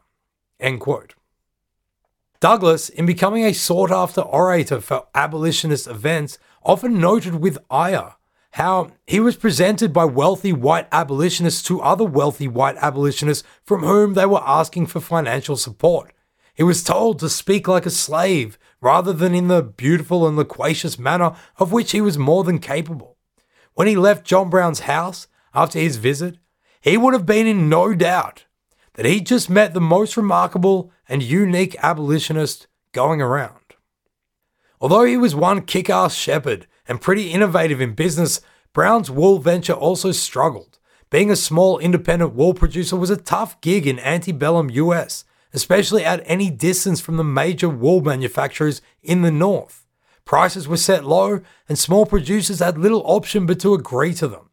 [2.40, 8.16] Douglass, in becoming a sought after orator for abolitionist events, often noted with ire
[8.54, 14.16] how he was presented by wealthy white abolitionists to other wealthy white abolitionists from whom
[14.16, 16.12] they were asking for financial support.
[16.56, 21.00] He was told to speak like a slave rather than in the beautiful and loquacious
[21.00, 23.18] manner of which he was more than capable.
[23.74, 26.38] When he left John Brown's house after his visit,
[26.82, 28.46] he would have been in no doubt
[28.96, 33.58] that he just met the most remarkable and unique abolitionist going around.
[34.82, 38.42] Although he was one kick ass shepherd and pretty innovative in business,
[38.74, 40.78] Brown's wool venture also struggled.
[41.10, 46.24] Being a small independent wool producer was a tough gig in antebellum US, especially at
[46.26, 49.86] any distance from the major wool manufacturers in the north.
[50.26, 54.50] Prices were set low, and small producers had little option but to agree to them.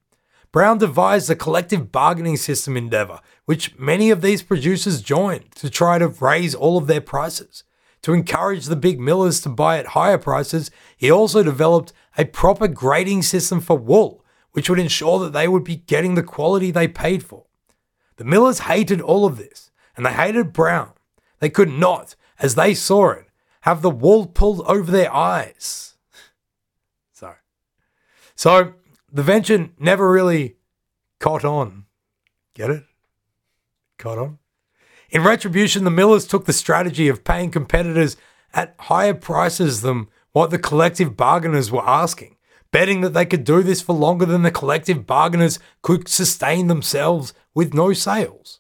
[0.52, 5.98] Brown devised a collective bargaining system endeavor, which many of these producers joined to try
[5.98, 7.62] to raise all of their prices.
[8.02, 12.66] To encourage the big millers to buy at higher prices, he also developed a proper
[12.66, 16.88] grading system for wool, which would ensure that they would be getting the quality they
[16.88, 17.44] paid for.
[18.16, 19.69] The millers hated all of this,
[20.00, 20.92] and they hated Brown.
[21.40, 23.26] They could not, as they saw it,
[23.62, 25.98] have the wool pulled over their eyes.
[27.12, 27.36] Sorry.
[28.34, 28.72] So
[29.12, 30.56] the venture never really
[31.18, 31.84] caught on.
[32.54, 32.84] Get it?
[33.98, 34.38] Caught on?
[35.10, 38.16] In retribution, the millers took the strategy of paying competitors
[38.54, 42.38] at higher prices than what the collective bargainers were asking,
[42.72, 47.34] betting that they could do this for longer than the collective bargainers could sustain themselves
[47.54, 48.59] with no sales.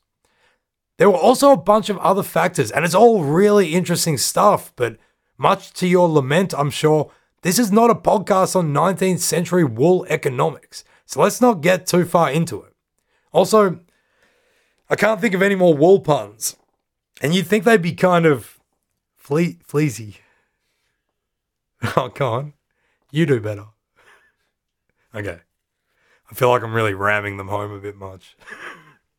[1.00, 4.98] There were also a bunch of other factors, and it's all really interesting stuff, but
[5.38, 7.10] much to your lament, I'm sure,
[7.40, 12.04] this is not a podcast on 19th century wool economics, so let's not get too
[12.04, 12.74] far into it.
[13.32, 13.80] Also,
[14.90, 16.56] I can't think of any more wool puns,
[17.22, 18.60] and you'd think they'd be kind of
[19.16, 20.16] fle- fleazy.
[21.96, 22.52] Oh, come on.
[23.10, 23.68] You do better.
[25.14, 25.38] Okay.
[26.30, 28.36] I feel like I'm really ramming them home a bit much.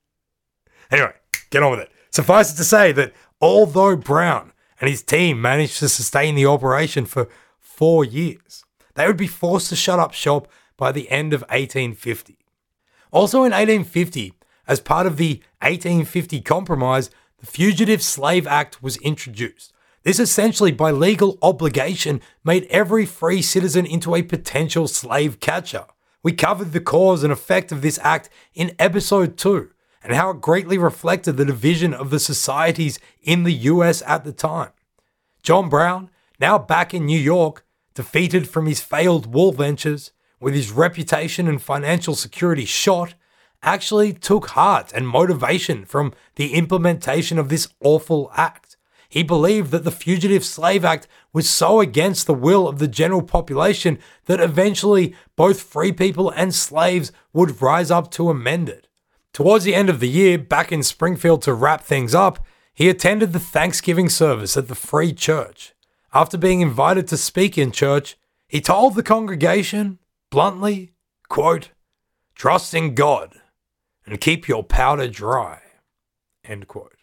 [0.92, 1.14] anyway,
[1.52, 1.92] get on with it.
[2.10, 7.06] Suffice it to say that although Brown and his team managed to sustain the operation
[7.06, 11.42] for four years, they would be forced to shut up shop by the end of
[11.42, 12.38] 1850.
[13.12, 14.34] Also in 1850,
[14.68, 17.10] as part of the 1850 Compromise,
[17.40, 19.74] the Fugitive Slave Act was introduced.
[20.04, 25.86] This essentially, by legal obligation, made every free citizen into a potential slave catcher.
[26.24, 29.70] We covered the cause and effect of this act in episode 2
[30.04, 34.34] and how it greatly reflected the division of the societies in the US at the
[34.34, 34.72] time.
[35.44, 36.10] John Brown,
[36.40, 41.62] now back in New York, defeated from his failed wool ventures, with his reputation and
[41.62, 43.14] financial security shot,
[43.64, 48.76] actually took heart and motivation from the implementation of this awful act.
[49.08, 53.22] He believed that the Fugitive Slave Act was so against the will of the general
[53.22, 58.88] population that eventually both free people and slaves would rise up to amend it.
[59.34, 63.32] Towards the end of the year, back in Springfield to wrap things up, he attended
[63.32, 65.74] the Thanksgiving service at the Free Church.
[66.14, 68.18] After being invited to speak in church,
[68.48, 70.94] he told the congregation, bluntly,
[71.30, 71.70] quote,
[72.36, 73.36] Trust in God
[74.06, 75.62] and keep your powder dry.
[76.44, 76.98] End quote.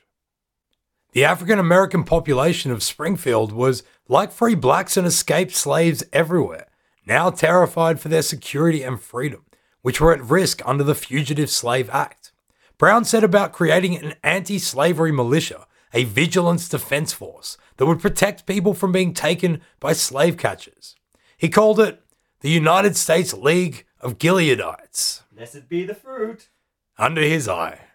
[1.13, 6.67] The African American population of Springfield was, like free blacks and escaped slaves everywhere,
[7.07, 9.45] now terrified for their security and freedom,
[9.83, 12.33] which were at risk under the Fugitive Slave Act.
[12.79, 18.47] Brown set about creating an anti slavery militia, a vigilance defense force that would protect
[18.47, 20.95] people from being taken by slave catchers.
[21.37, 22.03] He called it
[22.41, 25.23] the United States League of Gileadites.
[25.33, 26.49] Blessed be the fruit.
[26.99, 27.89] Under his eye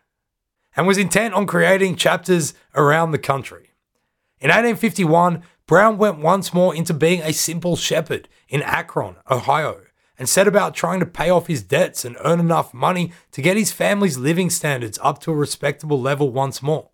[0.75, 3.71] and was intent on creating chapters around the country.
[4.39, 9.81] In 1851, Brown went once more into being a simple shepherd in Akron, Ohio,
[10.23, 13.57] and set about trying to pay off his debts and earn enough money to get
[13.57, 16.91] his family's living standards up to a respectable level once more.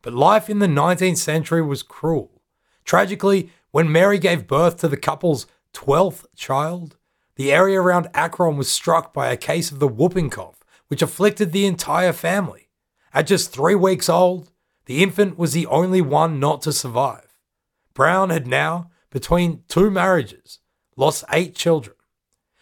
[0.00, 2.40] But life in the 19th century was cruel.
[2.84, 6.96] Tragically, when Mary gave birth to the couple's 12th child,
[7.34, 11.50] the area around Akron was struck by a case of the whooping cough, which afflicted
[11.50, 12.68] the entire family.
[13.12, 14.52] At just three weeks old,
[14.84, 17.40] the infant was the only one not to survive.
[17.92, 20.60] Brown had now, between two marriages,
[20.94, 21.96] lost eight children.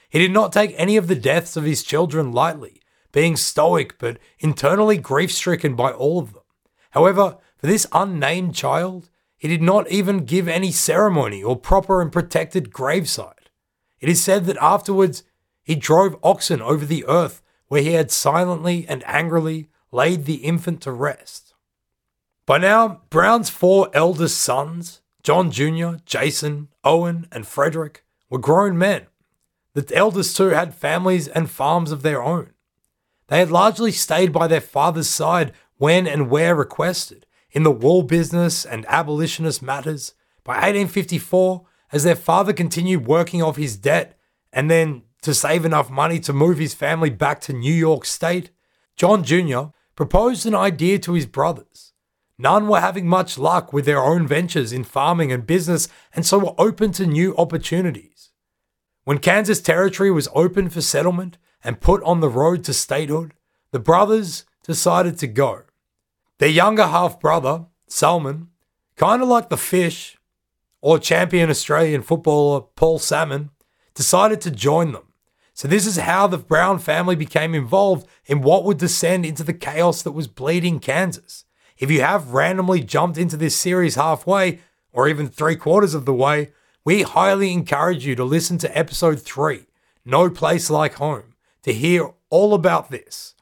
[0.08, 2.80] He did not take any of the deaths of his children lightly,
[3.12, 6.42] being stoic but internally grief stricken by all of them.
[6.90, 12.12] However, for this unnamed child, he did not even give any ceremony or proper and
[12.12, 13.50] protected gravesite.
[14.00, 15.24] It is said that afterwards
[15.62, 20.80] he drove oxen over the earth where he had silently and angrily laid the infant
[20.82, 21.54] to rest.
[22.46, 29.06] By now, Brown's four eldest sons, John Jr., Jason, Owen, and Frederick, were grown men.
[29.76, 32.52] The eldest two had families and farms of their own.
[33.26, 38.02] They had largely stayed by their father's side when and where requested, in the wool
[38.02, 40.14] business and abolitionist matters.
[40.44, 44.18] By 1854, as their father continued working off his debt
[44.50, 48.48] and then to save enough money to move his family back to New York State,
[48.96, 51.92] John Jr., proposed an idea to his brothers.
[52.38, 56.38] None were having much luck with their own ventures in farming and business, and so
[56.38, 58.15] were open to new opportunities.
[59.06, 63.34] When Kansas Territory was open for settlement and put on the road to statehood,
[63.70, 65.62] the brothers decided to go.
[66.38, 68.48] Their younger half brother, Salmon,
[68.96, 70.18] kind of like the fish
[70.80, 73.50] or champion Australian footballer Paul Salmon,
[73.94, 75.12] decided to join them.
[75.54, 79.54] So, this is how the Brown family became involved in what would descend into the
[79.54, 81.44] chaos that was bleeding Kansas.
[81.78, 84.58] If you have randomly jumped into this series halfway,
[84.92, 86.50] or even three quarters of the way,
[86.86, 89.66] we highly encourage you to listen to episode 3,
[90.04, 93.34] No Place Like Home, to hear all about this.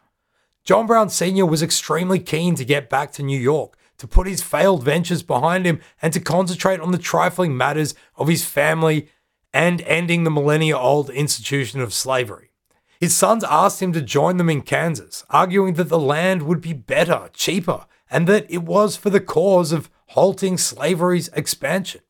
[0.64, 1.44] John Brown Sr.
[1.44, 5.66] was extremely keen to get back to New York, to put his failed ventures behind
[5.66, 9.10] him, and to concentrate on the trifling matters of his family
[9.52, 12.50] and ending the millennia old institution of slavery.
[12.98, 16.72] His sons asked him to join them in Kansas, arguing that the land would be
[16.72, 22.00] better, cheaper, and that it was for the cause of halting slavery's expansion.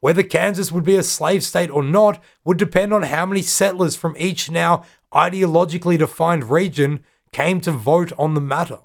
[0.00, 3.96] Whether Kansas would be a slave state or not would depend on how many settlers
[3.96, 8.78] from each now ideologically defined region came to vote on the matter.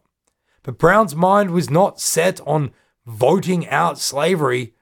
[0.64, 2.72] But Brown's mind was not set on
[3.06, 4.74] voting out slavery,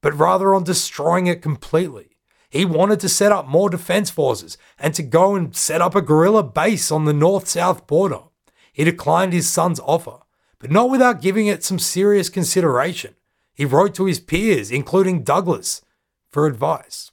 [0.00, 2.16] but rather on destroying it completely.
[2.48, 6.02] He wanted to set up more defense forces and to go and set up a
[6.02, 8.20] guerrilla base on the north south border.
[8.72, 10.20] He declined his son's offer,
[10.58, 13.14] but not without giving it some serious consideration.
[13.56, 15.80] He wrote to his peers, including Douglass,
[16.30, 17.10] for advice.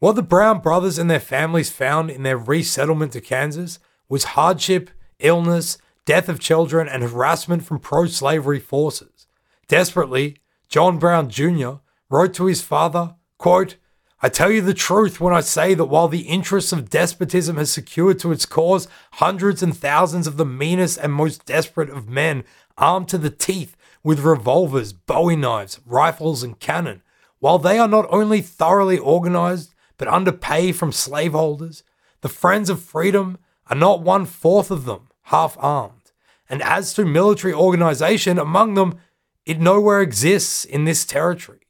[0.00, 3.78] What the Brown brothers and their families found in their resettlement to Kansas
[4.08, 9.28] was hardship, illness, death of children, and harassment from pro slavery forces.
[9.68, 11.74] Desperately, John Brown Jr.
[12.10, 13.76] wrote to his father, quote,
[14.20, 17.70] I tell you the truth when I say that while the interests of despotism has
[17.70, 22.42] secured to its cause hundreds and thousands of the meanest and most desperate of men
[22.76, 27.02] armed to the teeth with revolvers, bowie knives, rifles, and cannon,
[27.38, 31.82] while they are not only thoroughly organized but underpay from slaveholders,
[32.20, 33.38] the friends of freedom
[33.68, 36.12] are not one fourth of them half armed.
[36.48, 38.98] And as to military organization among them,
[39.44, 41.60] it nowhere exists in this territory.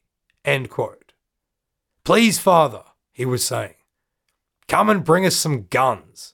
[0.45, 1.13] End quote.
[2.03, 3.75] Please, Father, he was saying,
[4.67, 6.33] come and bring us some guns.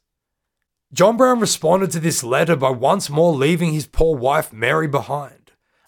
[0.94, 5.45] John Brown responded to this letter by once more leaving his poor wife Mary behind,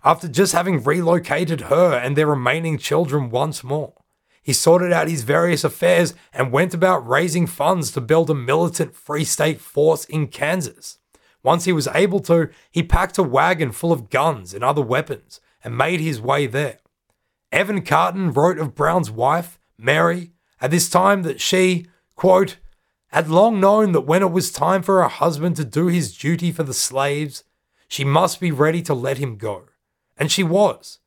[0.07, 3.93] after just having relocated her and their remaining children once more.
[4.41, 8.95] He sorted out his various affairs and went about raising funds to build a militant
[8.95, 10.99] Free State force in Kansas.
[11.43, 15.41] Once he was able to, he packed a wagon full of guns and other weapons
[15.61, 16.79] and made his way there.
[17.51, 20.31] Evan Carton wrote of Brown's wife Mary,
[20.61, 21.85] at this time that she,
[22.15, 22.55] quote,
[23.09, 26.53] had long known that when it was time for her husband to do his duty
[26.53, 27.43] for the slaves,
[27.89, 29.66] she must be ready to let him go.
[30.17, 30.99] And she was.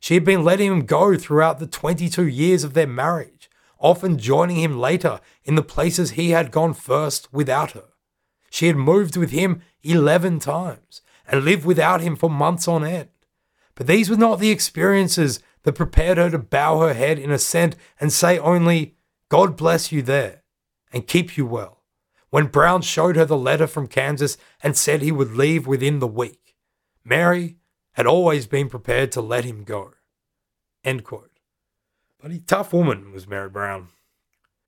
[0.00, 4.56] She had been letting him go throughout the 22 years of their marriage, often joining
[4.56, 7.88] him later in the places he had gone first without her.
[8.50, 13.08] She had moved with him 11 times and lived without him for months on end.
[13.74, 17.76] But these were not the experiences that prepared her to bow her head in assent
[18.00, 18.96] and say only,
[19.28, 20.42] God bless you there
[20.92, 21.82] and keep you well.
[22.30, 26.06] When Brown showed her the letter from Kansas and said he would leave within the
[26.06, 26.56] week,
[27.04, 27.56] Mary
[27.96, 29.94] had always been prepared to let him go.
[30.84, 31.30] End quote.
[32.20, 33.88] But a tough woman was Mary Brown.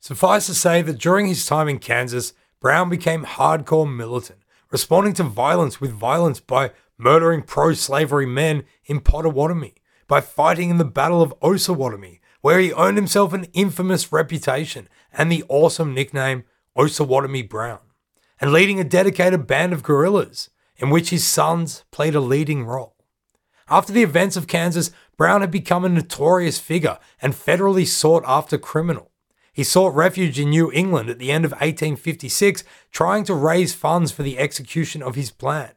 [0.01, 4.39] Suffice to say that during his time in Kansas, Brown became hardcore militant,
[4.71, 9.75] responding to violence with violence by murdering pro slavery men in Potawatomi,
[10.07, 15.31] by fighting in the Battle of Osawatomie, where he earned himself an infamous reputation and
[15.31, 16.45] the awesome nickname
[16.79, 17.81] Osawatomie Brown,
[18.41, 20.49] and leading a dedicated band of guerrillas,
[20.79, 22.95] in which his sons played a leading role.
[23.71, 28.57] After the events of Kansas, Brown had become a notorious figure and federally sought after
[28.57, 29.11] criminal.
[29.53, 32.63] He sought refuge in New England at the end of 1856,
[32.93, 35.73] trying to raise funds for the execution of his plan.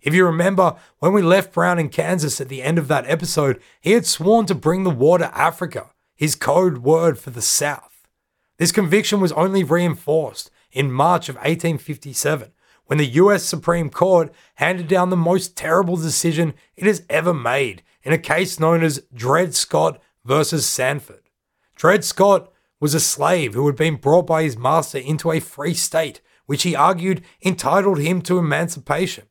[0.00, 3.60] If you remember, when we left Brown in Kansas at the end of that episode,
[3.80, 8.08] he had sworn to bring the war to Africa, his code word for the South.
[8.56, 12.52] This conviction was only reinforced in March of 1857
[12.88, 17.82] when the US Supreme Court handed down the most terrible decision it has ever made
[18.02, 21.28] in a case known as Dred Scott versus Sandford.
[21.76, 25.74] Dred Scott was a slave who had been brought by his master into a free
[25.74, 29.26] state, which he argued entitled him to emancipation.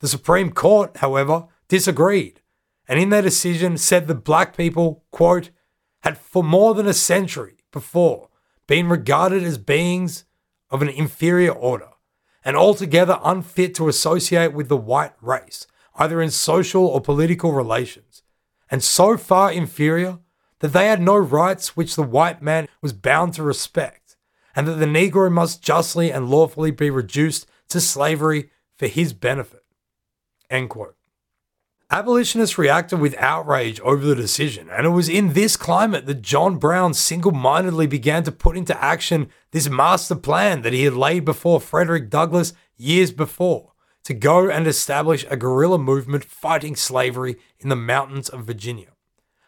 [0.00, 2.40] The Supreme Court, however, disagreed,
[2.88, 5.50] and in their decision said that black people, quote,
[6.04, 8.30] had for more than a century before
[8.66, 10.24] been regarded as beings
[10.70, 11.88] of an inferior order
[12.48, 18.22] and altogether unfit to associate with the white race, either in social or political relations,
[18.70, 20.18] and so far inferior
[20.60, 24.16] that they had no rights which the white man was bound to respect,
[24.56, 29.66] and that the Negro must justly and lawfully be reduced to slavery for his benefit.
[30.48, 30.96] End quote.
[31.90, 36.58] Abolitionists reacted with outrage over the decision, and it was in this climate that John
[36.58, 41.24] Brown single mindedly began to put into action this master plan that he had laid
[41.24, 43.72] before Frederick Douglass years before
[44.04, 48.88] to go and establish a guerrilla movement fighting slavery in the mountains of Virginia.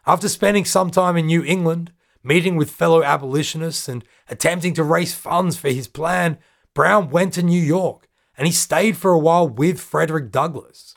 [0.07, 1.93] After spending some time in New England,
[2.25, 6.39] meeting with fellow abolitionists, and attempting to raise funds for his plan,
[6.73, 10.95] Brown went to New York and he stayed for a while with Frederick Douglass.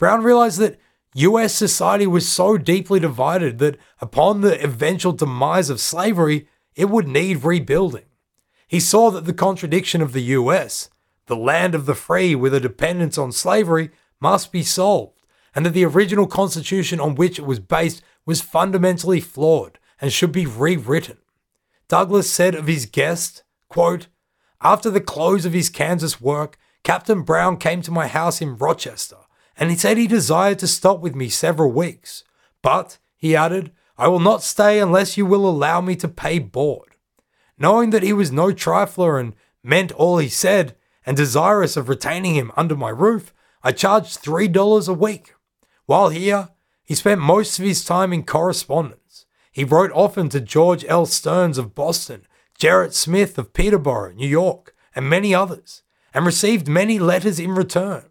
[0.00, 0.80] Brown realized that
[1.14, 7.06] US society was so deeply divided that upon the eventual demise of slavery, it would
[7.06, 8.06] need rebuilding.
[8.66, 10.88] He saw that the contradiction of the US,
[11.26, 13.90] the land of the free with a dependence on slavery,
[14.20, 15.20] must be solved,
[15.54, 20.32] and that the original constitution on which it was based was fundamentally flawed and should
[20.32, 21.18] be rewritten.
[21.88, 24.06] Douglass said of his guest, quote,
[24.62, 29.16] After the close of his Kansas work, Captain Brown came to my house in Rochester,
[29.60, 32.24] and he said he desired to stop with me several weeks.
[32.62, 36.96] But, he added, I will not stay unless you will allow me to pay board.
[37.58, 42.34] Knowing that he was no trifler and meant all he said, and desirous of retaining
[42.34, 45.34] him under my roof, I charged $3 a week.
[45.84, 46.48] While here,
[46.82, 49.26] he spent most of his time in correspondence.
[49.52, 51.04] He wrote often to George L.
[51.04, 52.26] Stearns of Boston,
[52.58, 55.82] Gerrit Smith of Peterborough, New York, and many others,
[56.14, 58.09] and received many letters in return.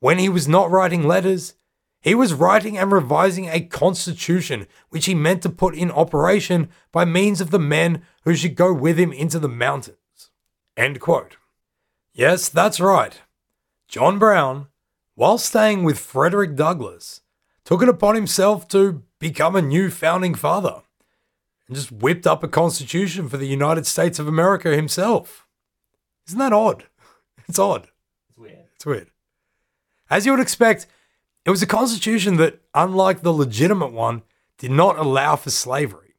[0.00, 1.54] When he was not writing letters,
[2.00, 7.04] he was writing and revising a constitution which he meant to put in operation by
[7.04, 10.30] means of the men who should go with him into the mountains.
[10.76, 11.36] End quote.
[12.14, 13.20] Yes, that's right.
[13.86, 14.68] John Brown,
[15.14, 17.20] while staying with Frederick Douglass,
[17.64, 20.82] took it upon himself to become a new founding father
[21.66, 25.46] and just whipped up a constitution for the United States of America himself.
[26.26, 26.86] Isn't that odd?
[27.48, 27.88] It's odd.
[28.28, 28.58] It's weird.
[28.76, 29.10] It's weird.
[30.10, 30.86] As you would expect,
[31.46, 34.22] it was a constitution that, unlike the legitimate one,
[34.58, 36.14] did not allow for slavery.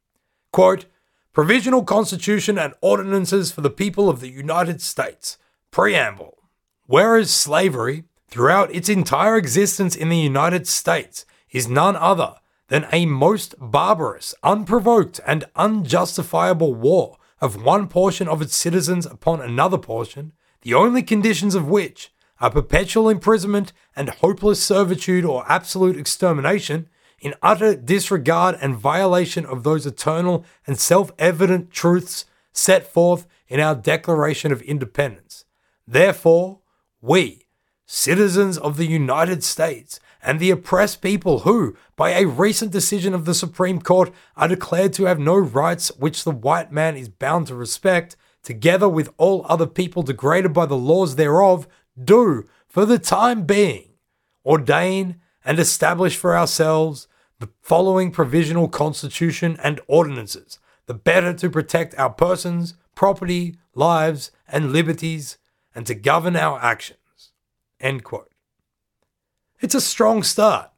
[0.52, 0.86] Quote,
[1.34, 5.38] Provisional Constitution and Ordinances for the People of the United States.
[5.70, 6.38] Preamble.
[6.88, 12.36] Whereas slavery, throughout its entire existence in the United States, is none other
[12.68, 19.42] than a most barbarous, unprovoked, and unjustifiable war of one portion of its citizens upon
[19.42, 20.32] another portion,
[20.62, 22.12] the only conditions of which
[22.42, 26.90] are perpetual imprisonment and hopeless servitude or absolute extermination,
[27.22, 33.60] in utter disregard and violation of those eternal and self evident truths set forth in
[33.60, 35.46] our Declaration of Independence.
[35.88, 36.60] Therefore,
[37.00, 37.46] we,
[37.86, 43.26] citizens of the United States, and the oppressed people who, by a recent decision of
[43.26, 47.48] the Supreme Court, are declared to have no rights which the white man is bound
[47.48, 51.68] to respect, together with all other people degraded by the laws thereof,
[52.02, 53.90] do, for the time being,
[54.46, 57.08] ordain and establish for ourselves
[57.40, 64.72] the following provisional constitution and ordinances, the better to protect our persons, property, lives, and
[64.72, 65.38] liberties,
[65.74, 67.32] and to govern our actions.
[67.80, 68.32] End quote.
[69.60, 70.70] It's a strong start.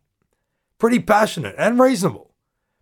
[0.77, 2.33] Pretty passionate and reasonable.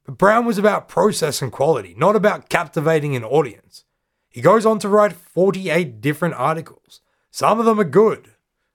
[0.05, 3.85] But Brown was about process and quality, not about captivating an audience.
[4.29, 7.01] He goes on to write 48 different articles.
[7.31, 8.29] Some of them are good,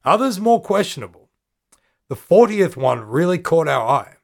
[0.04, 1.30] others more questionable.
[2.08, 4.16] The 40th one really caught our eye.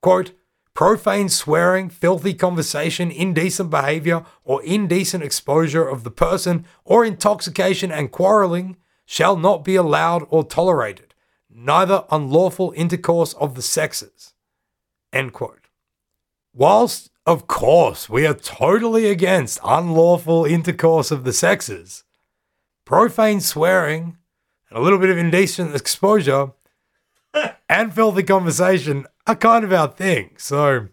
[0.00, 0.32] Quote,
[0.74, 8.10] profane swearing, filthy conversation, indecent behavior, or indecent exposure of the person, or intoxication and
[8.10, 8.76] quarreling
[9.06, 11.14] shall not be allowed or tolerated
[11.54, 14.34] neither unlawful intercourse of the sexes.
[15.12, 15.68] End quote.
[16.52, 22.03] Whilst, of course, we are totally against unlawful intercourse of the sexes,
[22.84, 24.16] profane swearing,
[24.68, 26.52] and a little bit of indecent exposure,
[27.68, 30.30] and filthy conversation are kind of our thing.
[30.38, 30.88] So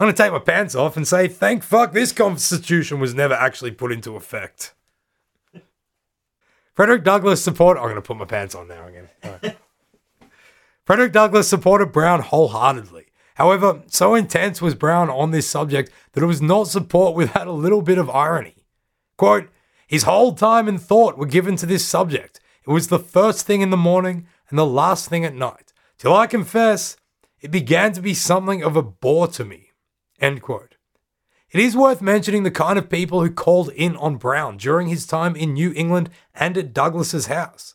[0.00, 3.34] I'm going to take my pants off and say, thank fuck this constitution was never
[3.34, 4.74] actually put into effect.
[6.74, 7.78] Frederick Douglass support.
[7.78, 9.08] I'm going to put my pants on now again.
[10.84, 13.06] Frederick Douglass supported Brown wholeheartedly.
[13.34, 17.52] However, so intense was Brown on this subject that it was not support without a
[17.52, 18.64] little bit of irony.
[19.16, 19.48] Quote,
[19.88, 22.38] his whole time and thought were given to this subject.
[22.64, 25.72] It was the first thing in the morning and the last thing at night.
[25.96, 26.96] Till I confess,
[27.40, 29.72] it began to be something of a bore to me.
[30.20, 30.76] End quote.
[31.50, 35.06] It is worth mentioning the kind of people who called in on Brown during his
[35.06, 37.74] time in New England and at Douglass's house.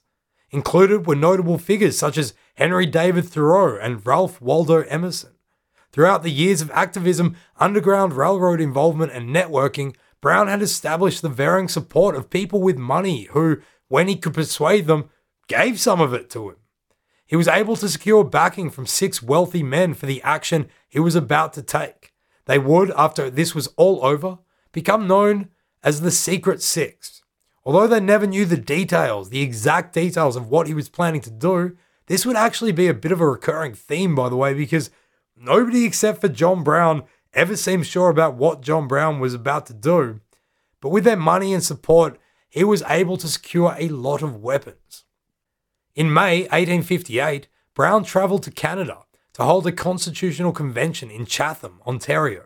[0.52, 5.32] Included were notable figures such as Henry David Thoreau and Ralph Waldo Emerson.
[5.92, 11.68] Throughout the years of activism, Underground Railroad involvement, and networking, Brown had established the varying
[11.68, 13.58] support of people with money who,
[13.90, 15.10] when he could persuade them,
[15.50, 16.56] gave some of it to him.
[17.26, 21.14] he was able to secure backing from six wealthy men for the action he was
[21.14, 22.14] about to take.
[22.46, 24.40] They would, after this was all over,
[24.72, 25.50] become known
[25.84, 27.22] as the Secret Six.
[27.66, 31.32] Although they never knew the details, the exact details of what he was planning to
[31.32, 31.76] do,
[32.08, 34.90] this would actually be a bit of a recurring theme, by the way, because
[35.36, 37.04] nobody except for John Brown
[37.34, 40.22] ever seemed sure about what John Brown was about to do.
[40.82, 42.20] But with their money and support,
[42.50, 45.06] he was able to secure a lot of weapons.
[45.96, 49.00] In May 1858, Brown travelled to Canada
[49.34, 52.44] to hold a constitutional convention in Chatham, Ontario.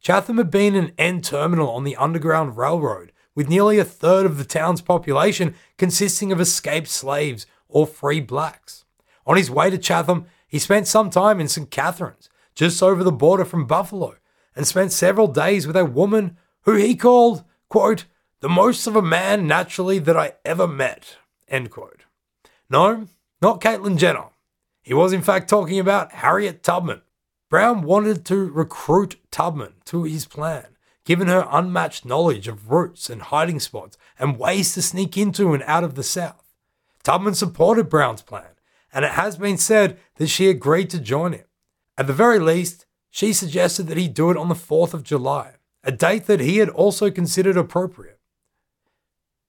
[0.00, 4.38] Chatham had been an end terminal on the Underground Railroad, with nearly a third of
[4.38, 8.84] the town's population consisting of escaped slaves or free blacks.
[9.26, 11.70] On his way to Chatham, he spent some time in St.
[11.70, 14.16] Catharines, just over the border from Buffalo,
[14.54, 18.04] and spent several days with a woman who he called, quote,
[18.40, 21.16] the most of a man naturally that I ever met,
[21.48, 22.04] end quote.
[22.68, 23.06] No,
[23.40, 24.30] not Caitlyn Jenner.
[24.82, 27.02] He was in fact talking about Harriet Tubman,
[27.52, 30.68] Brown wanted to recruit Tubman to his plan,
[31.04, 35.62] given her unmatched knowledge of routes and hiding spots and ways to sneak into and
[35.64, 36.42] out of the South.
[37.02, 38.56] Tubman supported Brown's plan,
[38.90, 41.44] and it has been said that she agreed to join him.
[41.98, 45.56] At the very least, she suggested that he do it on the 4th of July,
[45.84, 48.18] a date that he had also considered appropriate.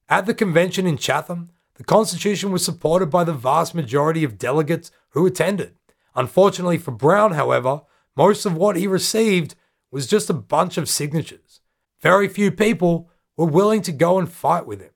[0.10, 4.92] At the convention in Chatham, the Constitution was supported by the vast majority of delegates
[5.12, 5.76] who attended.
[6.14, 7.84] Unfortunately for Brown, however,
[8.18, 9.56] most of what he received
[9.92, 11.62] was just a bunch of signatures.
[12.02, 14.92] Very few people were willing to go and fight with him.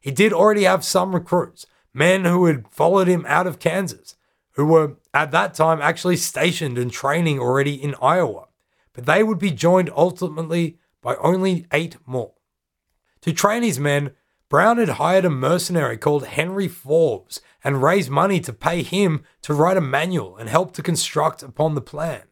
[0.00, 4.16] He did already have some recruits, men who had followed him out of Kansas,
[4.52, 8.46] who were at that time actually stationed and training already in Iowa,
[8.92, 12.34] but they would be joined ultimately by only eight more.
[13.22, 14.12] To train his men,
[14.48, 19.54] Brown had hired a mercenary called Henry Forbes and raised money to pay him to
[19.54, 22.22] write a manual and help to construct upon the plan.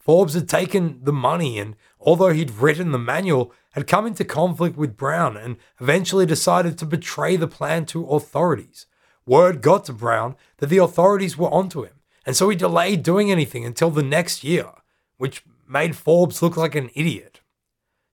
[0.00, 4.76] Forbes had taken the money and, although he'd written the manual, had come into conflict
[4.76, 8.86] with Brown and eventually decided to betray the plan to authorities.
[9.24, 13.30] Word got to Brown that the authorities were onto him, and so he delayed doing
[13.30, 14.70] anything until the next year,
[15.16, 17.40] which made Forbes look like an idiot.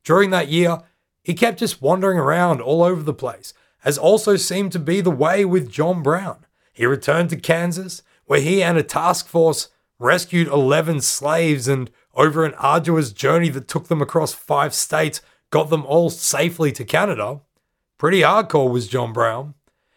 [0.04, 0.80] During that year,
[1.24, 3.54] he kept just wandering around all over the place,
[3.84, 6.46] as also seemed to be the way with John Brown.
[6.74, 12.46] He returned to Kansas, where he and a task force rescued 11 slaves, and over
[12.46, 17.42] an arduous journey that took them across five states, got them all safely to Canada.
[17.98, 19.56] Pretty hardcore was John Brown.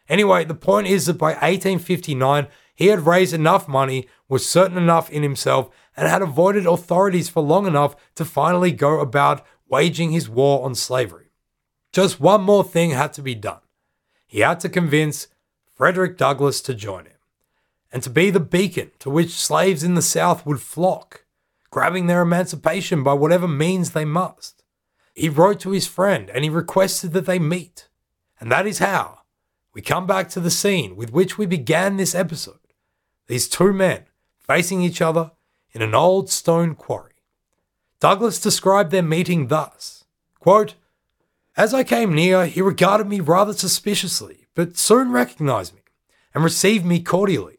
[0.08, 5.10] Anyway, the point is that by 1859, he had raised enough money, was certain enough
[5.10, 10.28] in himself, and had avoided authorities for long enough to finally go about waging his
[10.28, 11.30] war on slavery.
[11.92, 13.60] Just one more thing had to be done.
[14.26, 15.28] He had to convince
[15.74, 17.18] Frederick Douglass to join him
[17.92, 21.26] and to be the beacon to which slaves in the South would flock,
[21.70, 24.64] grabbing their emancipation by whatever means they must.
[25.14, 27.88] He wrote to his friend and he requested that they meet.
[28.40, 29.20] And that is how
[29.74, 32.58] we come back to the scene with which we began this episode.
[33.26, 34.04] These two men
[34.38, 35.32] facing each other
[35.72, 37.12] in an old stone quarry.
[38.00, 40.02] Douglass described their meeting thus
[40.42, 40.74] quote,
[41.56, 45.82] As I came near, he regarded me rather suspiciously, but soon recognized me
[46.34, 47.58] and received me cordially.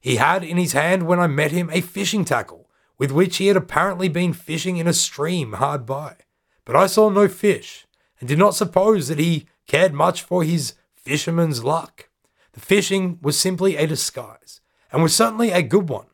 [0.00, 3.48] He had in his hand when I met him a fishing tackle, with which he
[3.48, 6.16] had apparently been fishing in a stream hard by.
[6.64, 7.86] But I saw no fish,
[8.18, 12.08] and did not suppose that he cared much for his fisherman's luck.
[12.52, 14.61] The fishing was simply a disguise,
[14.92, 16.06] and was certainly a good one.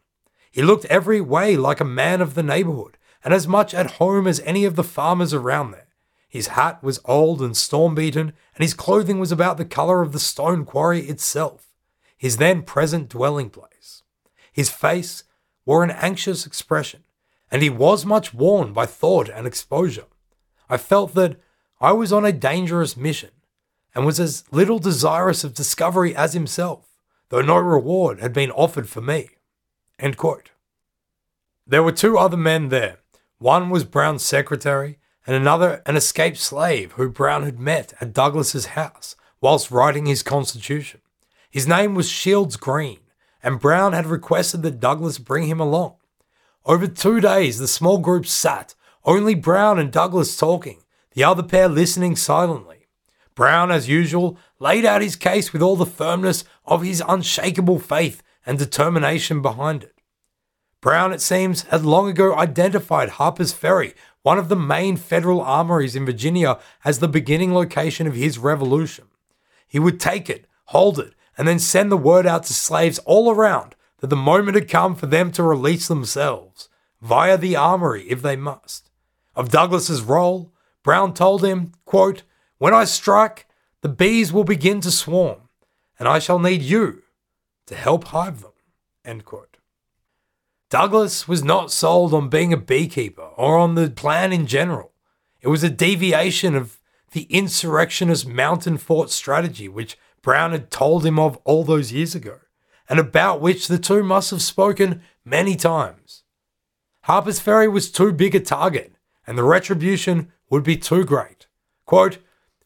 [0.50, 4.26] He looked every way like a man of the neighbourhood, and as much at home
[4.26, 5.88] as any of the farmers around there.
[6.28, 10.12] His hat was old and storm beaten, and his clothing was about the colour of
[10.12, 11.68] the stone quarry itself,
[12.16, 14.02] his then present dwelling place.
[14.52, 15.24] His face
[15.64, 17.04] wore an anxious expression,
[17.50, 20.06] and he was much worn by thought and exposure.
[20.68, 21.36] I felt that
[21.80, 23.30] I was on a dangerous mission
[23.94, 26.87] and was as little desirous of discovery as himself,
[27.30, 29.30] though no reward had been offered for me.
[31.66, 32.98] There were two other men there.
[33.38, 38.66] One was Brown's secretary, and another an escaped slave who Brown had met at Douglass's
[38.66, 41.00] house whilst writing his constitution.
[41.50, 43.00] His name was Shields Green,
[43.42, 45.96] and Brown had requested that Douglass bring him along.
[46.64, 48.74] Over two days, the small group sat,
[49.04, 52.88] only Brown and Douglass talking, the other pair listening silently.
[53.34, 58.22] Brown, as usual, laid out his case with all the firmness of his unshakable faith
[58.46, 60.00] and determination behind it.
[60.80, 65.96] Brown, it seems, had long ago identified Harper's Ferry, one of the main federal armories
[65.96, 69.06] in Virginia, as the beginning location of his revolution.
[69.66, 73.30] He would take it, hold it, and then send the word out to slaves all
[73.30, 76.68] around, that the moment had come for them to release themselves,
[77.00, 78.90] via the armory if they must.
[79.34, 80.52] Of Douglass's role,
[80.84, 82.22] Brown told him, quote,
[82.58, 83.46] When I strike,
[83.80, 85.47] the bees will begin to swarm,
[85.98, 87.02] and I shall need you
[87.66, 88.52] to help hive them.
[90.70, 94.92] Douglass was not sold on being a beekeeper or on the plan in general.
[95.40, 96.78] It was a deviation of
[97.12, 102.40] the insurrectionist mountain fort strategy, which Brown had told him of all those years ago,
[102.88, 106.24] and about which the two must have spoken many times.
[107.02, 108.92] Harper's Ferry was too big a target,
[109.26, 111.46] and the retribution would be too great.
[111.86, 112.18] Quote,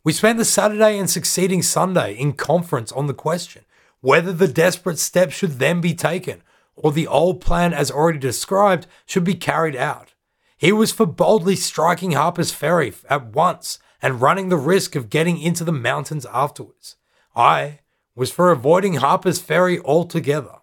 [0.05, 3.64] We spent the Saturday and succeeding Sunday in conference on the question
[4.00, 6.42] whether the desperate step should then be taken
[6.74, 10.14] or the old plan as already described should be carried out.
[10.59, 15.40] He was for boldly striking Harper's Ferry at once and running the risk of getting
[15.40, 16.96] into the mountains afterwards.
[17.36, 17.78] I
[18.16, 20.57] was for avoiding Harper's Ferry altogether.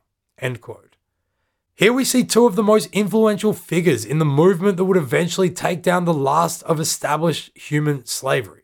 [1.75, 5.49] Here we see two of the most influential figures in the movement that would eventually
[5.49, 8.58] take down the last of established human slavery.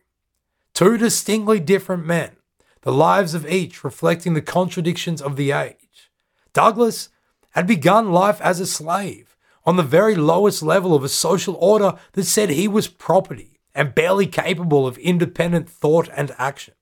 [0.75, 2.35] Two distinctly different men,
[2.81, 6.11] the lives of each reflecting the contradictions of the age.
[6.51, 7.07] Douglass
[7.51, 11.93] had begun life as a slave, on the very lowest level of a social order
[12.11, 16.73] that said he was property and barely capable of independent thought and action.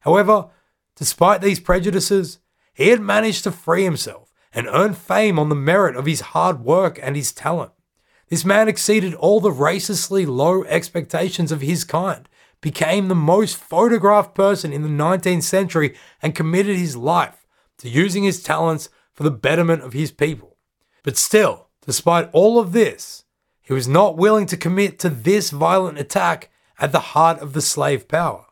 [0.00, 0.46] However,
[0.94, 2.38] despite these prejudices,
[2.72, 6.60] he had managed to free himself and earn fame on the merit of his hard
[6.60, 7.72] work and his talent.
[8.30, 12.26] This man exceeded all the racistly low expectations of his kind,
[12.66, 17.46] became the most photographed person in the 19th century, and committed his life
[17.78, 20.56] to using his talents for the betterment of his people.
[21.04, 23.22] But still, despite all of this,
[23.62, 26.50] he was not willing to commit to this violent attack
[26.80, 28.46] at the heart of the slave power.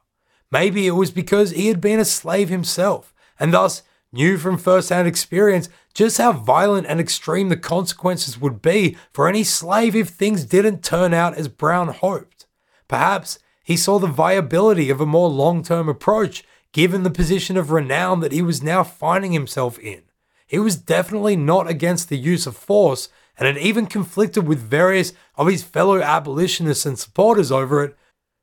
[0.48, 4.90] Maybe it was because he had been a slave himself, and thus knew from first
[4.90, 10.10] hand experience just how violent and extreme the consequences would be for any slave if
[10.10, 12.46] things didn't turn out as Brown hoped.
[12.86, 17.70] Perhaps he saw the viability of a more long term approach given the position of
[17.70, 20.02] renown that he was now finding himself in.
[20.46, 23.08] He was definitely not against the use of force
[23.38, 27.96] and had even conflicted with various of his fellow abolitionists and supporters over it,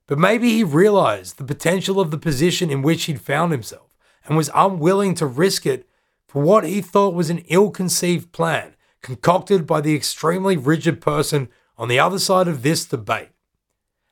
[0.08, 3.96] but maybe he realized the potential of the position in which he'd found himself
[4.26, 5.88] and was unwilling to risk it
[6.28, 11.50] for what he thought was an ill conceived plan concocted by the extremely rigid person
[11.78, 13.31] on the other side of this debate.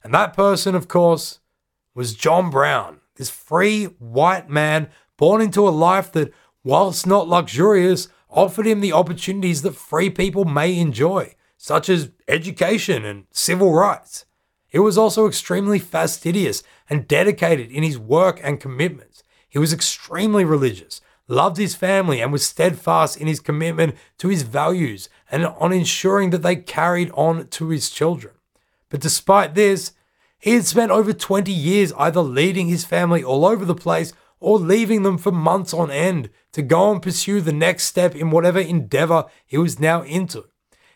[0.04, 1.40] And that person, of course,
[1.94, 6.32] was John Brown, this free white man born into a life that,
[6.64, 13.04] whilst not luxurious, offered him the opportunities that free people may enjoy, such as education
[13.04, 14.26] and civil rights.
[14.68, 19.24] He was also extremely fastidious and dedicated in his work and commitments.
[19.50, 24.44] He was extremely religious, loved his family, and was steadfast in his commitment to his
[24.44, 28.36] values and on ensuring that they carried on to his children.
[28.90, 29.94] But despite this,
[30.40, 34.58] he had spent over 20 years either leading his family all over the place or
[34.58, 38.60] leaving them for months on end to go and pursue the next step in whatever
[38.60, 40.46] endeavor he was now into.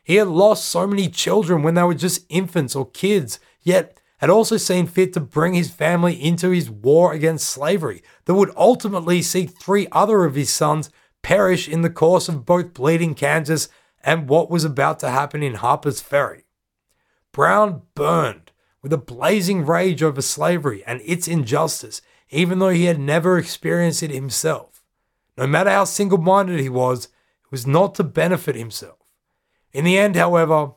[0.04, 4.30] He had lost so many children when they were just infants or kids, yet had
[4.30, 9.22] also seen fit to bring his family into his war against slavery that would ultimately
[9.22, 10.90] see three other of his sons
[11.22, 13.68] perish in the course of both Bleeding Kansas
[14.02, 16.43] and what was about to happen in Harper's Ferry.
[17.34, 23.00] Brown burned with a blazing rage over slavery and its injustice, even though he had
[23.00, 24.84] never experienced it himself.
[25.38, 29.00] No matter how single minded he was, it was not to benefit himself.
[29.72, 30.74] In the end, however,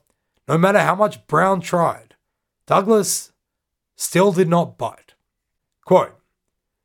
[0.48, 2.14] no matter how much Brown tried,
[2.66, 3.32] Douglass
[3.94, 5.14] still did not bite.
[5.84, 6.18] Quote,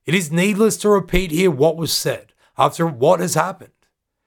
[0.06, 3.72] It is needless to repeat here what was said after what has happened.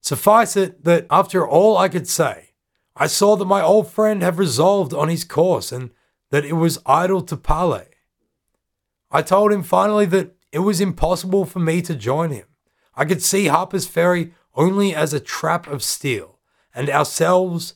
[0.01, 2.54] Suffice it that after all I could say,
[2.97, 5.91] I saw that my old friend had resolved on his course and
[6.31, 7.87] that it was idle to parley.
[9.11, 12.47] I told him finally that it was impossible for me to join him.
[12.95, 16.39] I could see Harper's Ferry only as a trap of steel,
[16.75, 17.75] and ourselves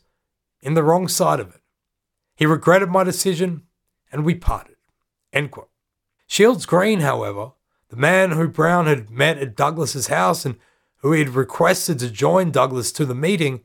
[0.60, 1.60] in the wrong side of it.
[2.36, 3.62] He regretted my decision,
[4.12, 4.76] and we parted.
[6.26, 7.52] Shields Green, however,
[7.88, 10.56] the man who Brown had met at Douglass's house and
[10.98, 13.62] who he had requested to join Douglass to the meeting,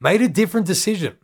[0.00, 1.16] made a different decision.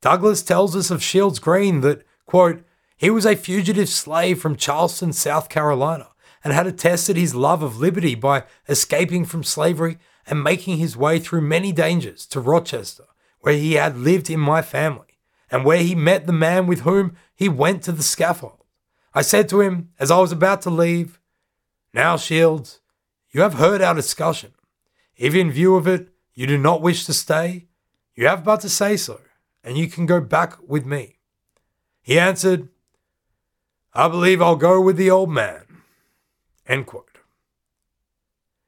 [0.00, 2.62] Douglass tells us of Shields Green that, quote,
[2.96, 6.08] he was a fugitive slave from Charleston, South Carolina,
[6.42, 11.18] and had attested his love of liberty by escaping from slavery and making his way
[11.18, 13.04] through many dangers to Rochester,
[13.40, 15.18] where he had lived in my family,
[15.50, 18.64] and where he met the man with whom he went to the scaffold.
[19.14, 21.20] I said to him as I was about to leave,
[21.94, 22.80] Now, Shields,
[23.30, 24.54] you have heard our discussion.
[25.16, 27.67] If in view of it you do not wish to stay,
[28.18, 29.20] you have but to say so,
[29.62, 31.18] and you can go back with me.
[32.02, 32.66] He answered,
[33.94, 35.62] I believe I'll go with the old man.
[36.66, 37.18] End quote.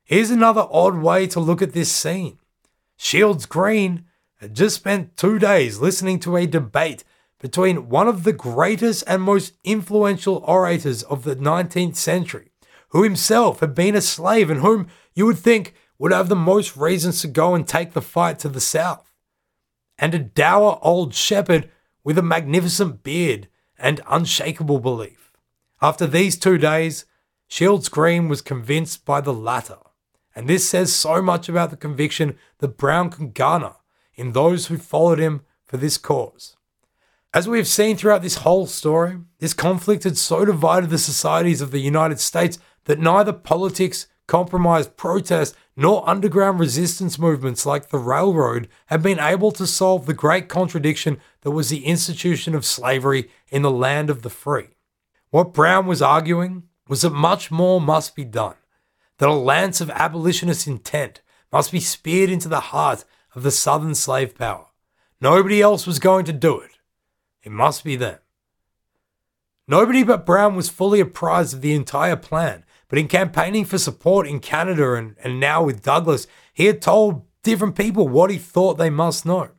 [0.04, 2.38] Here's another odd way to look at this scene.
[2.96, 4.04] Shields Green
[4.36, 7.02] had just spent two days listening to a debate
[7.40, 12.52] between one of the greatest and most influential orators of the 19th century,
[12.90, 16.76] who himself had been a slave and whom you would think would have the most
[16.76, 19.09] reasons to go and take the fight to the south,
[20.00, 21.70] and a dour old shepherd
[22.02, 23.48] with a magnificent beard
[23.78, 25.32] and unshakable belief.
[25.82, 27.04] After these two days,
[27.46, 29.78] Shields Green was convinced by the latter,
[30.34, 33.74] and this says so much about the conviction that Brown can garner
[34.14, 36.56] in those who followed him for this cause.
[37.32, 41.60] As we have seen throughout this whole story, this conflict had so divided the societies
[41.60, 47.98] of the United States that neither politics, compromise, protest, nor underground resistance movements like the
[47.98, 53.28] railroad had been able to solve the great contradiction that was the institution of slavery
[53.48, 54.68] in the land of the free.
[55.30, 58.54] What Brown was arguing was that much more must be done,
[59.18, 63.04] that a lance of abolitionist intent must be speared into the heart
[63.34, 64.66] of the Southern slave power.
[65.20, 66.78] Nobody else was going to do it.
[67.42, 68.20] It must be them.
[69.66, 74.26] Nobody but Brown was fully apprised of the entire plan, but in campaigning for support
[74.26, 78.74] in Canada and, and now with Douglass, he had told different people what he thought
[78.74, 79.50] they must know.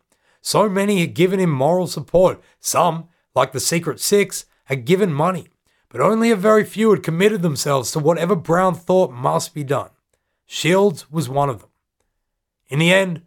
[0.41, 2.41] So many had given him moral support.
[2.59, 5.47] Some, like the Secret Six, had given money,
[5.88, 9.91] but only a very few had committed themselves to whatever Brown thought must be done.
[10.45, 11.69] Shields was one of them.
[12.67, 13.21] In the end,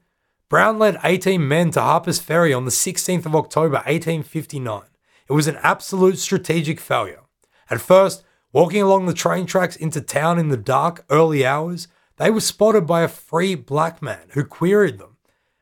[0.51, 4.83] Brown led 18 men to Harper's Ferry on the 16th of October 1859.
[5.29, 7.23] It was an absolute strategic failure.
[7.71, 8.23] At first,
[8.55, 12.87] walking along the train tracks into town in the dark, early hours, they were spotted
[12.87, 15.17] by a free black man who queried them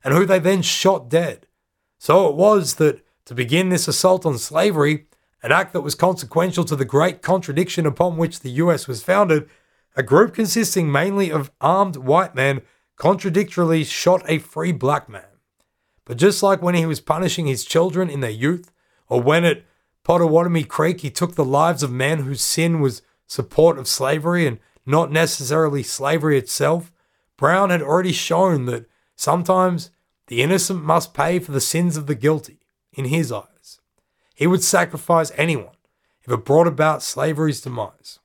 [0.04, 1.46] and who they then shot dead.
[1.98, 5.06] So it was that, to begin this assault on slavery,
[5.42, 9.48] an act that was consequential to the great contradiction upon which the US was founded,
[9.96, 12.60] a group consisting mainly of armed white men
[12.96, 15.24] contradictorily shot a free black man.
[16.04, 18.70] But just like when he was punishing his children in their youth,
[19.08, 19.64] or when at
[20.04, 24.58] Pottawatomie Creek he took the lives of men whose sin was support of slavery and
[24.84, 26.92] not necessarily slavery itself,
[27.36, 28.86] Brown had already shown that
[29.16, 29.90] sometimes
[30.26, 32.60] the innocent must pay for the sins of the guilty,
[32.92, 33.80] in his eyes.
[34.34, 35.76] He would sacrifice anyone
[36.24, 38.18] if it brought about slavery's demise.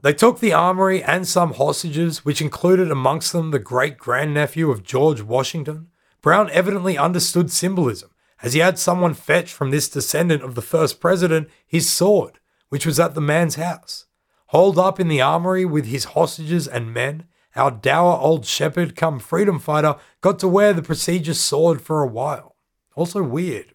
[0.00, 4.84] They took the armory and some hostages, which included amongst them the great grandnephew of
[4.84, 5.88] George Washington.
[6.20, 8.10] Brown evidently understood symbolism,
[8.42, 12.86] as he had someone fetch from this descendant of the first president his sword, which
[12.86, 14.06] was at the man's house.
[14.46, 17.24] Holed up in the armory with his hostages and men,
[17.56, 22.06] our dour old shepherd come freedom fighter got to wear the prestigious sword for a
[22.06, 22.54] while.
[22.94, 23.74] Also weird.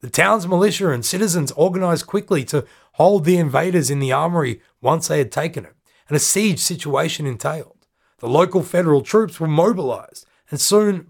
[0.00, 5.08] The town's militia and citizens organized quickly to hold the invaders in the armory once
[5.08, 5.74] they had taken it,
[6.08, 7.86] and a siege situation entailed.
[8.18, 11.09] The local federal troops were mobilized, and soon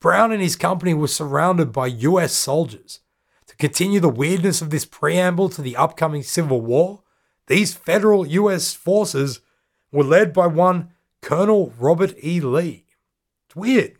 [0.00, 3.00] Brown and his company were surrounded by US soldiers.
[3.46, 7.02] To continue the weirdness of this preamble to the upcoming Civil War,
[7.48, 9.40] these federal US forces
[9.90, 10.90] were led by one
[11.22, 12.40] Colonel Robert E.
[12.40, 12.84] Lee.
[13.46, 13.96] It's weird.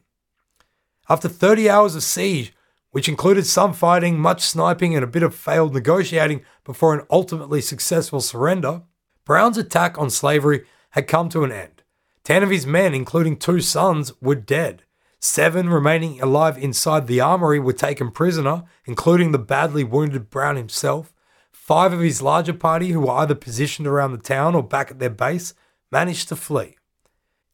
[1.09, 2.55] After 30 hours of siege,
[2.91, 7.61] which included some fighting, much sniping, and a bit of failed negotiating before an ultimately
[7.61, 8.83] successful surrender,
[9.25, 11.83] Brown's attack on slavery had come to an end.
[12.25, 14.85] Ten of his men, including two sons, were dead.
[15.21, 21.13] Seven remaining alive inside the armory were taken prisoner, including the badly wounded Brown himself.
[21.51, 25.01] Five of his larger party, who were either positioned around the town or back at
[25.01, 25.55] their base,
[25.91, 26.77] managed to flee.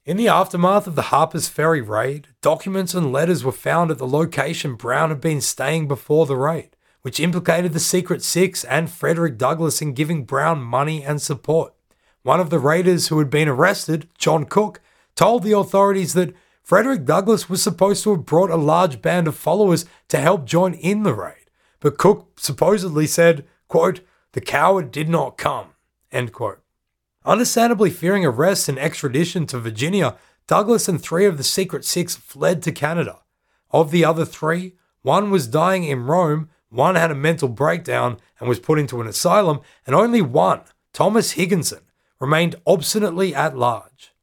[0.04, 4.06] In the aftermath of the Harper's Ferry raid, documents and letters were found at the
[4.06, 9.38] location Brown had been staying before the raid, which implicated the Secret Six and Frederick
[9.38, 11.72] Douglass in giving Brown money and support.
[12.22, 14.82] One of the raiders who had been arrested, John Cook,
[15.16, 16.34] told the authorities that
[16.64, 20.72] Frederick Douglass was supposed to have brought a large band of followers to help join
[20.72, 24.00] in the raid, but Cook supposedly said, quote,
[24.32, 25.74] the coward did not come,
[26.10, 26.62] end quote.
[27.26, 32.62] Understandably fearing arrest and extradition to Virginia, Douglass and three of the Secret Six fled
[32.62, 33.18] to Canada.
[33.70, 38.48] Of the other three, one was dying in Rome, one had a mental breakdown and
[38.48, 40.62] was put into an asylum, and only one,
[40.94, 41.82] Thomas Higginson,
[42.18, 44.13] remained obstinately at large.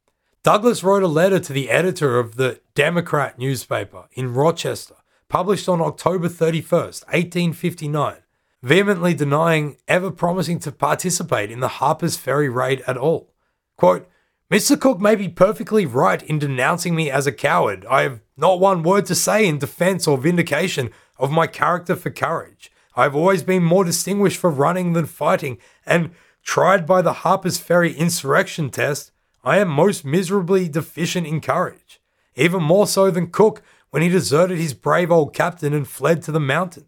[0.42, 4.96] Douglass wrote a letter to the editor of the Democrat newspaper in Rochester,
[5.28, 8.16] published on October 31st, 1859,
[8.60, 13.32] vehemently denying ever promising to participate in the Harper's Ferry raid at all.
[13.76, 14.08] Quote,
[14.50, 14.78] Mr.
[14.78, 17.86] Cook may be perfectly right in denouncing me as a coward.
[17.88, 20.90] I have not one word to say in defense or vindication
[21.20, 22.72] of my character for courage.
[22.96, 26.10] I have always been more distinguished for running than fighting, and
[26.42, 29.12] tried by the Harper's Ferry insurrection test,
[29.44, 32.00] I am most miserably deficient in courage,
[32.36, 36.32] even more so than Cook when he deserted his brave old captain and fled to
[36.32, 36.86] the mountains.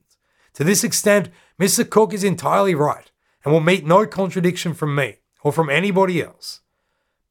[0.55, 1.31] To this extent,
[1.61, 1.89] Mr.
[1.89, 3.11] Cook is entirely right
[3.45, 6.61] and will meet no contradiction from me or from anybody else.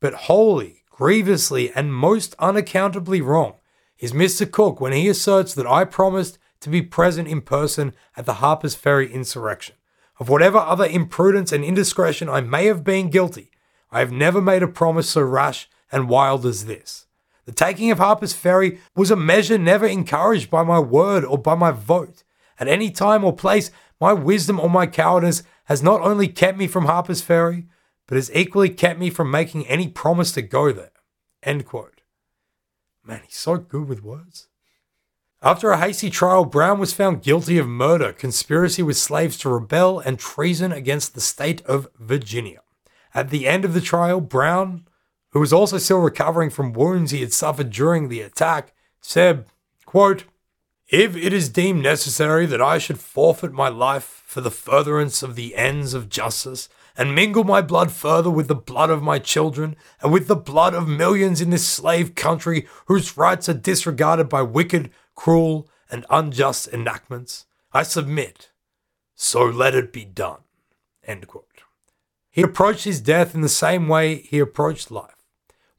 [0.02, 3.56] But wholly, grievously, and most unaccountably wrong
[4.00, 4.50] is Mr.
[4.50, 8.76] Cook when he asserts that I promised to be present in person at the Harper's
[8.76, 9.76] Ferry insurrection.
[10.20, 13.52] Of whatever other imprudence and indiscretion I may have been guilty,
[13.94, 17.06] I have never made a promise so rash and wild as this.
[17.46, 21.54] The taking of Harper's Ferry was a measure never encouraged by my word or by
[21.54, 22.24] my vote.
[22.60, 23.70] At any time or place,
[24.02, 27.68] my wisdom or my cowardice has not only kept me from Harper's Ferry,
[28.08, 30.92] but has equally kept me from making any promise to go there.
[31.44, 32.02] End quote.
[33.06, 34.48] Man, he's so good with words.
[35.44, 40.00] After a hasty trial, Brown was found guilty of murder, conspiracy with slaves to rebel,
[40.00, 42.63] and treason against the state of Virginia.
[43.14, 44.88] At the end of the trial, Brown,
[45.32, 49.46] who was also still recovering from wounds he had suffered during the attack, said,
[49.86, 50.26] quote,
[50.88, 55.36] If it is deemed necessary that I should forfeit my life for the furtherance of
[55.36, 59.76] the ends of justice, and mingle my blood further with the blood of my children,
[60.02, 64.42] and with the blood of millions in this slave country whose rights are disregarded by
[64.42, 68.50] wicked, cruel, and unjust enactments, I submit.
[69.16, 70.40] So let it be done.
[72.34, 75.24] He approached his death in the same way he approached life.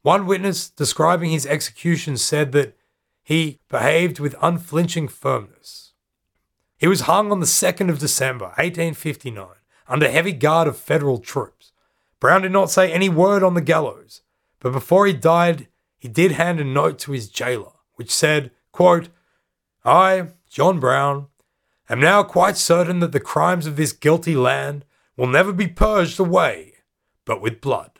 [0.03, 2.77] One witness describing his execution said that
[3.21, 5.91] he behaved with unflinching firmness.
[6.77, 9.47] He was hung on the 2nd of December, 1859,
[9.89, 11.73] under heavy guard of federal troops.
[12.21, 14.21] Brown did not say any word on the gallows,
[14.61, 19.09] but before he died, he did hand a note to his jailer, which said, quote,
[19.83, 21.27] I, John Brown,
[21.89, 24.85] am now quite certain that the crimes of this guilty land
[25.17, 26.73] will never be purged away,
[27.25, 27.91] but with blood.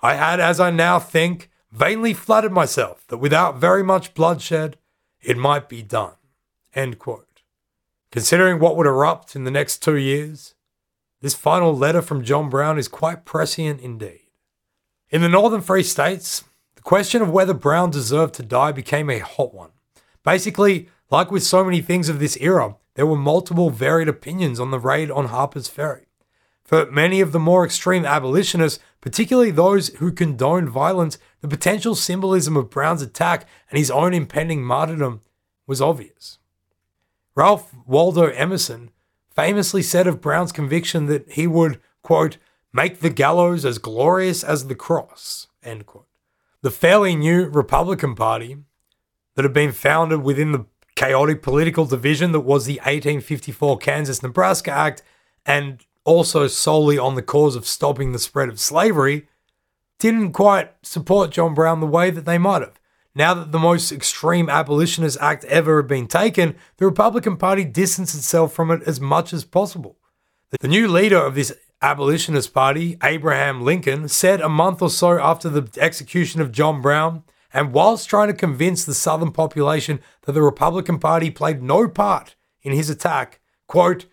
[0.00, 4.76] I had, as I now think, vainly flattered myself that without very much bloodshed,
[5.22, 6.14] it might be done.
[8.10, 10.54] Considering what would erupt in the next two years,
[11.20, 14.28] this final letter from John Brown is quite prescient indeed.
[15.10, 16.44] In the Northern Free States,
[16.76, 19.70] the question of whether Brown deserved to die became a hot one.
[20.22, 24.70] Basically, like with so many things of this era, there were multiple varied opinions on
[24.70, 26.06] the raid on Harper's Ferry.
[26.64, 32.56] For many of the more extreme abolitionists, particularly those who condoned violence, the potential symbolism
[32.56, 35.20] of Brown's attack and his own impending martyrdom
[35.66, 36.38] was obvious.
[37.34, 38.90] Ralph Waldo Emerson
[39.28, 42.38] famously said of Brown's conviction that he would, quote,
[42.72, 46.06] make the gallows as glorious as the cross, end quote.
[46.62, 48.56] The fairly new Republican Party
[49.34, 50.64] that had been founded within the
[50.96, 55.02] chaotic political division that was the 1854 Kansas Nebraska Act
[55.44, 59.26] and also solely on the cause of stopping the spread of slavery,
[59.98, 62.80] didn't quite support John Brown the way that they might have.
[63.14, 68.14] Now that the most extreme abolitionist act ever had been taken, the Republican Party distanced
[68.14, 69.96] itself from it as much as possible.
[70.60, 75.48] The new leader of this abolitionist party, Abraham Lincoln, said a month or so after
[75.48, 80.42] the execution of John Brown and whilst trying to convince the Southern population that the
[80.42, 84.06] Republican Party played no part in his attack, quote,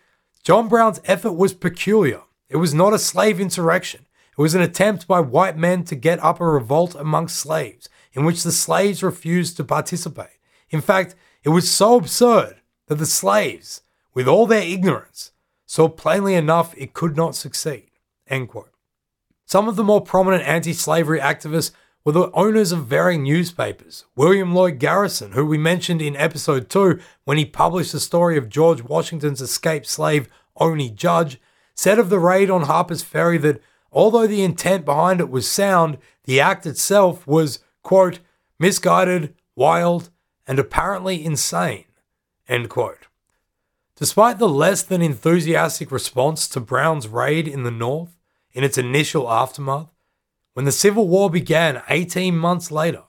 [0.43, 2.21] John Brown's effort was peculiar.
[2.49, 4.07] It was not a slave insurrection.
[4.37, 8.25] It was an attempt by white men to get up a revolt amongst slaves, in
[8.25, 10.39] which the slaves refused to participate.
[10.69, 13.81] In fact, it was so absurd that the slaves,
[14.13, 15.31] with all their ignorance,
[15.65, 17.91] saw plainly enough it could not succeed.
[19.45, 21.71] Some of the more prominent anti slavery activists
[22.03, 24.05] were the owners of varying newspapers.
[24.15, 28.49] William Lloyd Garrison, who we mentioned in episode 2 when he published the story of
[28.49, 30.27] George Washington's escaped slave
[30.57, 31.39] Oney Judge,
[31.75, 35.97] said of the raid on Harper's Ferry that although the intent behind it was sound,
[36.25, 38.19] the act itself was, quote,
[38.57, 40.09] misguided, wild,
[40.47, 41.85] and apparently insane,
[42.47, 43.07] end quote.
[43.95, 48.17] Despite the less than enthusiastic response to Brown's raid in the North
[48.51, 49.89] in its initial aftermath,
[50.53, 53.03] when the Civil War began 18 months later,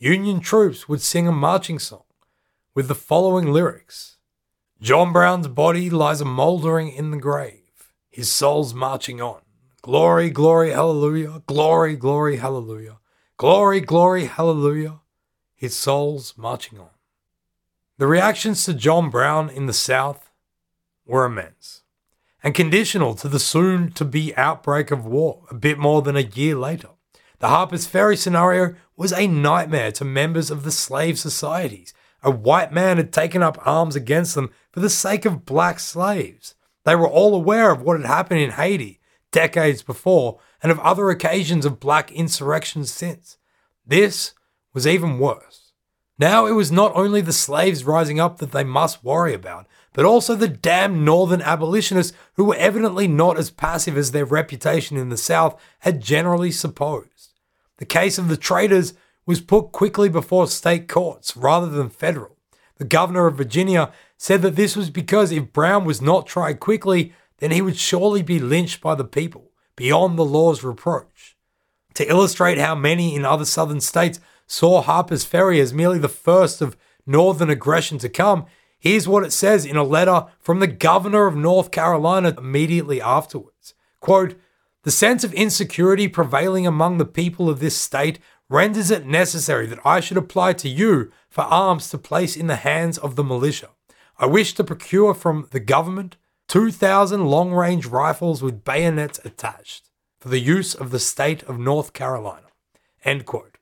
[0.00, 2.04] Union troops would sing a marching song
[2.72, 4.16] with the following lyrics
[4.80, 9.40] John Brown's body lies a mouldering in the grave, his soul's marching on.
[9.82, 12.98] Glory, glory, hallelujah, glory, glory, hallelujah,
[13.36, 15.00] glory, glory, hallelujah,
[15.56, 16.90] his soul's marching on.
[17.96, 20.30] The reactions to John Brown in the South
[21.04, 21.77] were immense
[22.42, 26.20] and conditional to the soon to be outbreak of war a bit more than a
[26.20, 26.88] year later.
[27.40, 31.94] The Harper's Ferry scenario was a nightmare to members of the slave societies.
[32.22, 36.54] A white man had taken up arms against them for the sake of black slaves.
[36.84, 41.10] They were all aware of what had happened in Haiti decades before and of other
[41.10, 43.36] occasions of black insurrections since.
[43.86, 44.34] This
[44.74, 45.72] was even worse.
[46.18, 49.66] Now it was not only the slaves rising up that they must worry about,
[49.98, 54.96] but also the damned northern abolitionists who were evidently not as passive as their reputation
[54.96, 57.32] in the South had generally supposed.
[57.78, 58.94] The case of the traitors
[59.26, 62.36] was put quickly before state courts rather than federal.
[62.76, 67.12] The governor of Virginia said that this was because if Brown was not tried quickly,
[67.38, 71.36] then he would surely be lynched by the people, beyond the law's reproach.
[71.94, 76.62] To illustrate how many in other southern states saw Harper's Ferry as merely the first
[76.62, 78.46] of northern aggression to come,
[78.78, 83.74] here's what it says in a letter from the governor of North Carolina immediately afterwards.
[84.00, 84.36] Quote,
[84.84, 88.18] the sense of insecurity prevailing among the people of this state
[88.48, 92.56] renders it necessary that I should apply to you for arms to place in the
[92.56, 93.70] hands of the militia.
[94.18, 96.16] I wish to procure from the government
[96.48, 101.92] 2,000 long range rifles with bayonets attached for the use of the state of North
[101.92, 102.46] Carolina.
[103.04, 103.58] End quote.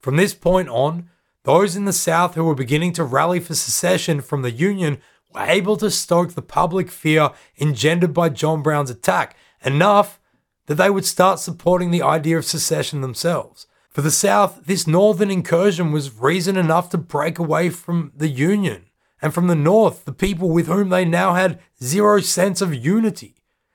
[0.00, 1.10] From this point on,
[1.44, 4.98] those in the South who were beginning to rally for secession from the Union
[5.34, 10.20] were able to stoke the public fear engendered by John Brown's attack enough
[10.66, 13.66] that they would start supporting the idea of secession themselves.
[13.90, 18.86] For the South, this northern incursion was reason enough to break away from the Union,
[19.20, 23.34] and from the North, the people with whom they now had zero sense of unity,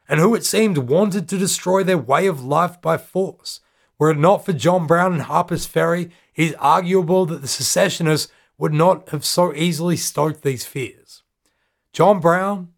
[0.09, 3.59] and who it seemed wanted to destroy their way of life by force.
[3.99, 8.73] Were it not for John Brown and Harper's Ferry, is arguable that the secessionists would
[8.73, 11.23] not have so easily stoked these fears.
[11.91, 12.69] John Brown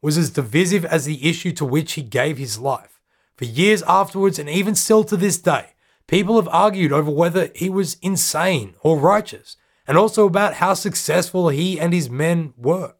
[0.00, 3.00] was as divisive as the issue to which he gave his life.
[3.36, 5.74] For years afterwards, and even still to this day,
[6.06, 9.56] people have argued over whether he was insane or righteous,
[9.86, 12.94] and also about how successful he and his men were.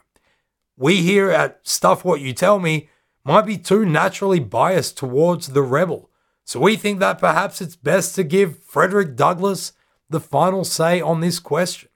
[0.77, 2.89] We here at Stuff What You Tell Me
[3.25, 6.11] might be too naturally biased towards the rebel,
[6.45, 9.73] so we think that perhaps it's best to give Frederick Douglass
[10.11, 11.89] the final say on this question.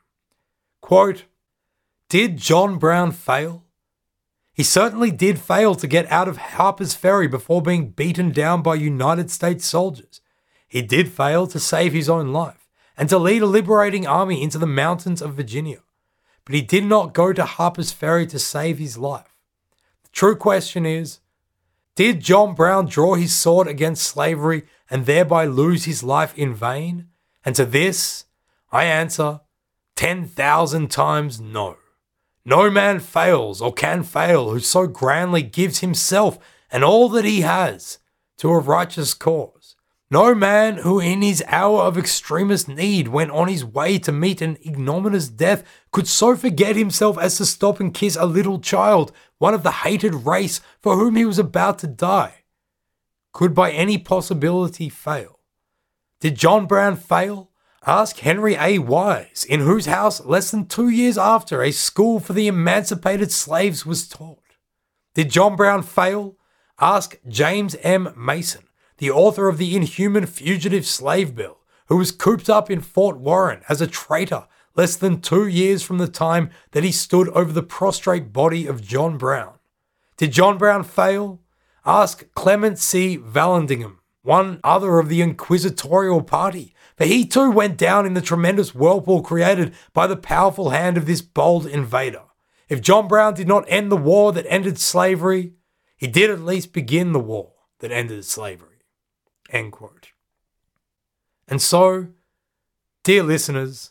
[0.80, 1.24] Quote,
[2.08, 3.64] Did John Brown fail?
[4.52, 8.74] He certainly did fail to get out of Harper's Ferry before being beaten down by
[8.74, 10.20] United States soldiers.
[10.68, 14.58] He did fail to save his own life and to lead a liberating army into
[14.58, 15.78] the mountains of Virginia.
[16.44, 19.34] But he did not go to Harper's Ferry to save his life.
[20.02, 21.20] The true question is
[21.94, 27.08] Did John Brown draw his sword against slavery and thereby lose his life in vain?
[27.44, 28.24] And to this,
[28.70, 29.40] I answer
[29.96, 31.76] 10,000 times no.
[32.44, 36.38] No man fails or can fail who so grandly gives himself
[36.70, 37.98] and all that he has
[38.38, 39.76] to a righteous cause.
[40.10, 44.42] No man who in his hour of extremest need went on his way to meet
[44.42, 49.12] an ignominious death could so forget himself as to stop and kiss a little child,
[49.38, 52.44] one of the hated race for whom he was about to die,
[53.32, 55.38] could by any possibility fail.
[56.22, 57.50] Did John Brown fail?
[57.84, 58.78] Ask Henry A.
[58.78, 63.84] Wise, in whose house less than two years after a school for the emancipated slaves
[63.84, 64.38] was taught.
[65.14, 66.36] Did John Brown fail?
[66.80, 68.14] Ask James M.
[68.16, 68.68] Mason,
[68.98, 71.58] the author of the inhuman Fugitive Slave Bill,
[71.88, 74.46] who was cooped up in Fort Warren as a traitor
[74.76, 78.80] less than two years from the time that he stood over the prostrate body of
[78.80, 79.54] John Brown.
[80.16, 81.40] Did John Brown fail?
[81.84, 83.18] Ask Clement C.
[83.18, 88.74] Vallandigham, one other of the inquisitorial party, for he too went down in the tremendous
[88.74, 92.22] whirlpool created by the powerful hand of this bold invader.
[92.68, 95.54] If John Brown did not end the war that ended slavery,
[95.96, 98.68] he did at least begin the war that ended slavery.
[101.48, 102.08] And so,
[103.02, 103.90] dear listeners,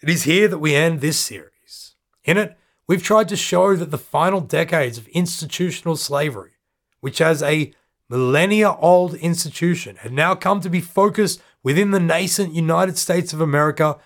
[0.00, 1.96] it is here that we end this series.
[2.22, 2.56] In it,
[2.86, 6.52] we've tried to show that the final decades of institutional slavery,
[7.00, 7.72] which has a
[8.08, 13.40] millennia old institution had now come to be focused within the nascent United States of
[13.40, 13.98] America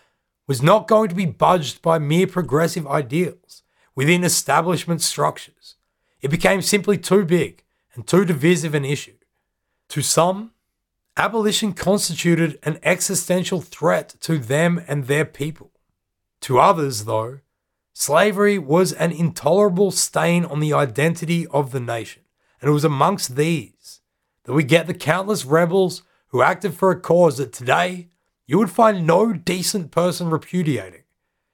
[0.47, 3.63] was not going to be budged by mere progressive ideals
[3.95, 5.77] within establishment structures.
[6.21, 7.63] It became simply too big
[7.95, 9.17] and too divisive an issue.
[9.91, 10.53] To some,
[11.17, 15.71] abolition constituted an existential threat to them and their people.
[16.43, 17.41] To others, though,
[17.93, 22.23] slavery was an intolerable stain on the identity of the nation.
[22.61, 23.73] And it was amongst these
[24.45, 28.09] that we get the countless rebels who acted for a cause that today
[28.47, 31.05] you would find no decent person repudiating.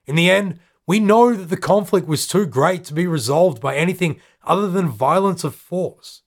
[0.06, 3.76] In the end, we know that the conflict was too great to be resolved by
[3.76, 6.22] anything other than violence of force.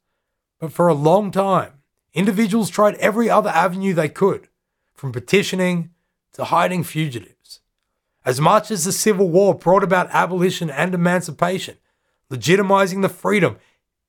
[0.59, 1.81] But for a long time,
[2.13, 4.47] individuals tried every other avenue they could.
[5.01, 5.89] from petitioning
[6.31, 7.59] to hiding fugitives.
[8.23, 11.77] As much as the Civil War brought about abolition and emancipation,
[12.29, 13.57] legitimizing the freedom,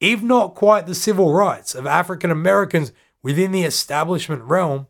[0.02, 2.92] if not quite the civil rights, of African Americans
[3.22, 4.88] within the establishment realm,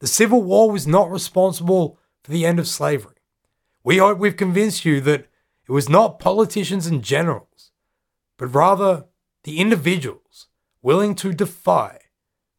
[0.00, 3.14] the Civil War was not responsible for the end of slavery.
[3.84, 5.28] We hope we've convinced you that
[5.68, 7.70] it was not politicians and generals,
[8.36, 9.04] but rather
[9.44, 10.48] the individuals
[10.82, 12.00] willing to defy,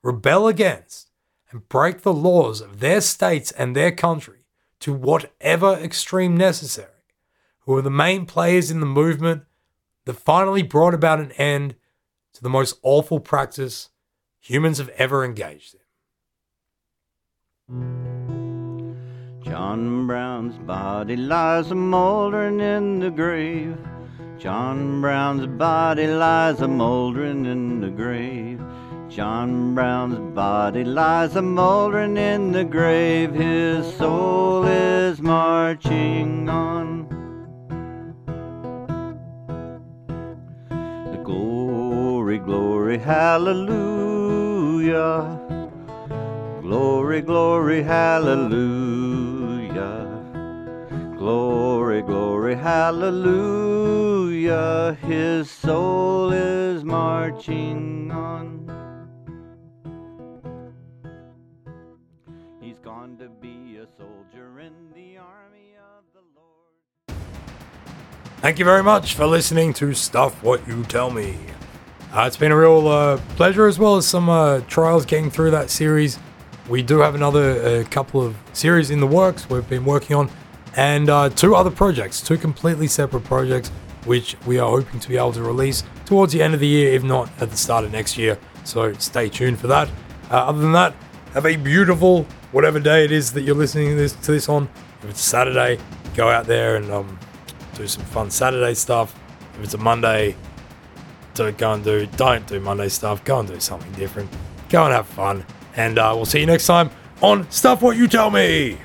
[0.02, 1.10] rebel against,
[1.52, 4.46] and break the laws of their states and their country
[4.80, 6.88] to whatever extreme necessary,
[7.62, 9.44] who were the main players in the movement
[10.06, 11.76] that finally brought about an end
[12.34, 13.90] to the most awful practice
[14.40, 15.82] humans have ever engaged in.
[19.44, 23.78] John Brown's body lies a mouldering in the grave.
[24.38, 28.60] John Brown's body lies a mouldering in the grave.
[29.10, 33.34] John Brown's body lies a mouldering in the grave.
[33.34, 37.23] His soul is marching on.
[42.46, 44.20] Glory, hallelujah.
[46.62, 49.24] Glory, glory, hallelujah.
[51.18, 53.78] Glory, glory, hallelujah.
[55.02, 58.70] His soul is marching on.
[62.60, 66.74] He's gone to be a soldier in the army of the Lord.
[68.42, 71.53] Thank you very much for listening to Stuff What You Tell Me.
[72.14, 75.50] Uh, it's been a real uh, pleasure as well as some uh, trials getting through
[75.50, 76.20] that series.
[76.70, 80.30] We do have another uh, couple of series in the works we've been working on
[80.76, 83.70] and uh, two other projects, two completely separate projects,
[84.06, 86.94] which we are hoping to be able to release towards the end of the year,
[86.94, 88.38] if not at the start of next year.
[88.64, 89.90] So stay tuned for that.
[90.30, 90.94] Uh, other than that,
[91.34, 94.70] have a beautiful whatever day it is that you're listening to this, to this on.
[95.02, 95.80] If it's Saturday,
[96.16, 97.18] go out there and um,
[97.74, 99.20] do some fun Saturday stuff.
[99.56, 100.36] If it's a Monday,
[101.34, 103.24] do go and do don't do Monday stuff.
[103.24, 104.30] Go and do something different.
[104.70, 105.46] Go and have fun.
[105.76, 106.90] And uh, we'll see you next time
[107.22, 108.78] on Stuff What You Tell Me.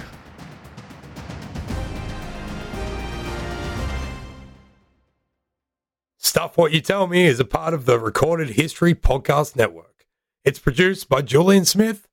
[6.17, 10.07] Stuff What You Tell Me is a part of the Recorded History Podcast Network.
[10.45, 12.07] It's produced by Julian Smith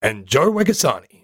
[0.00, 1.15] and Joe Wegasani.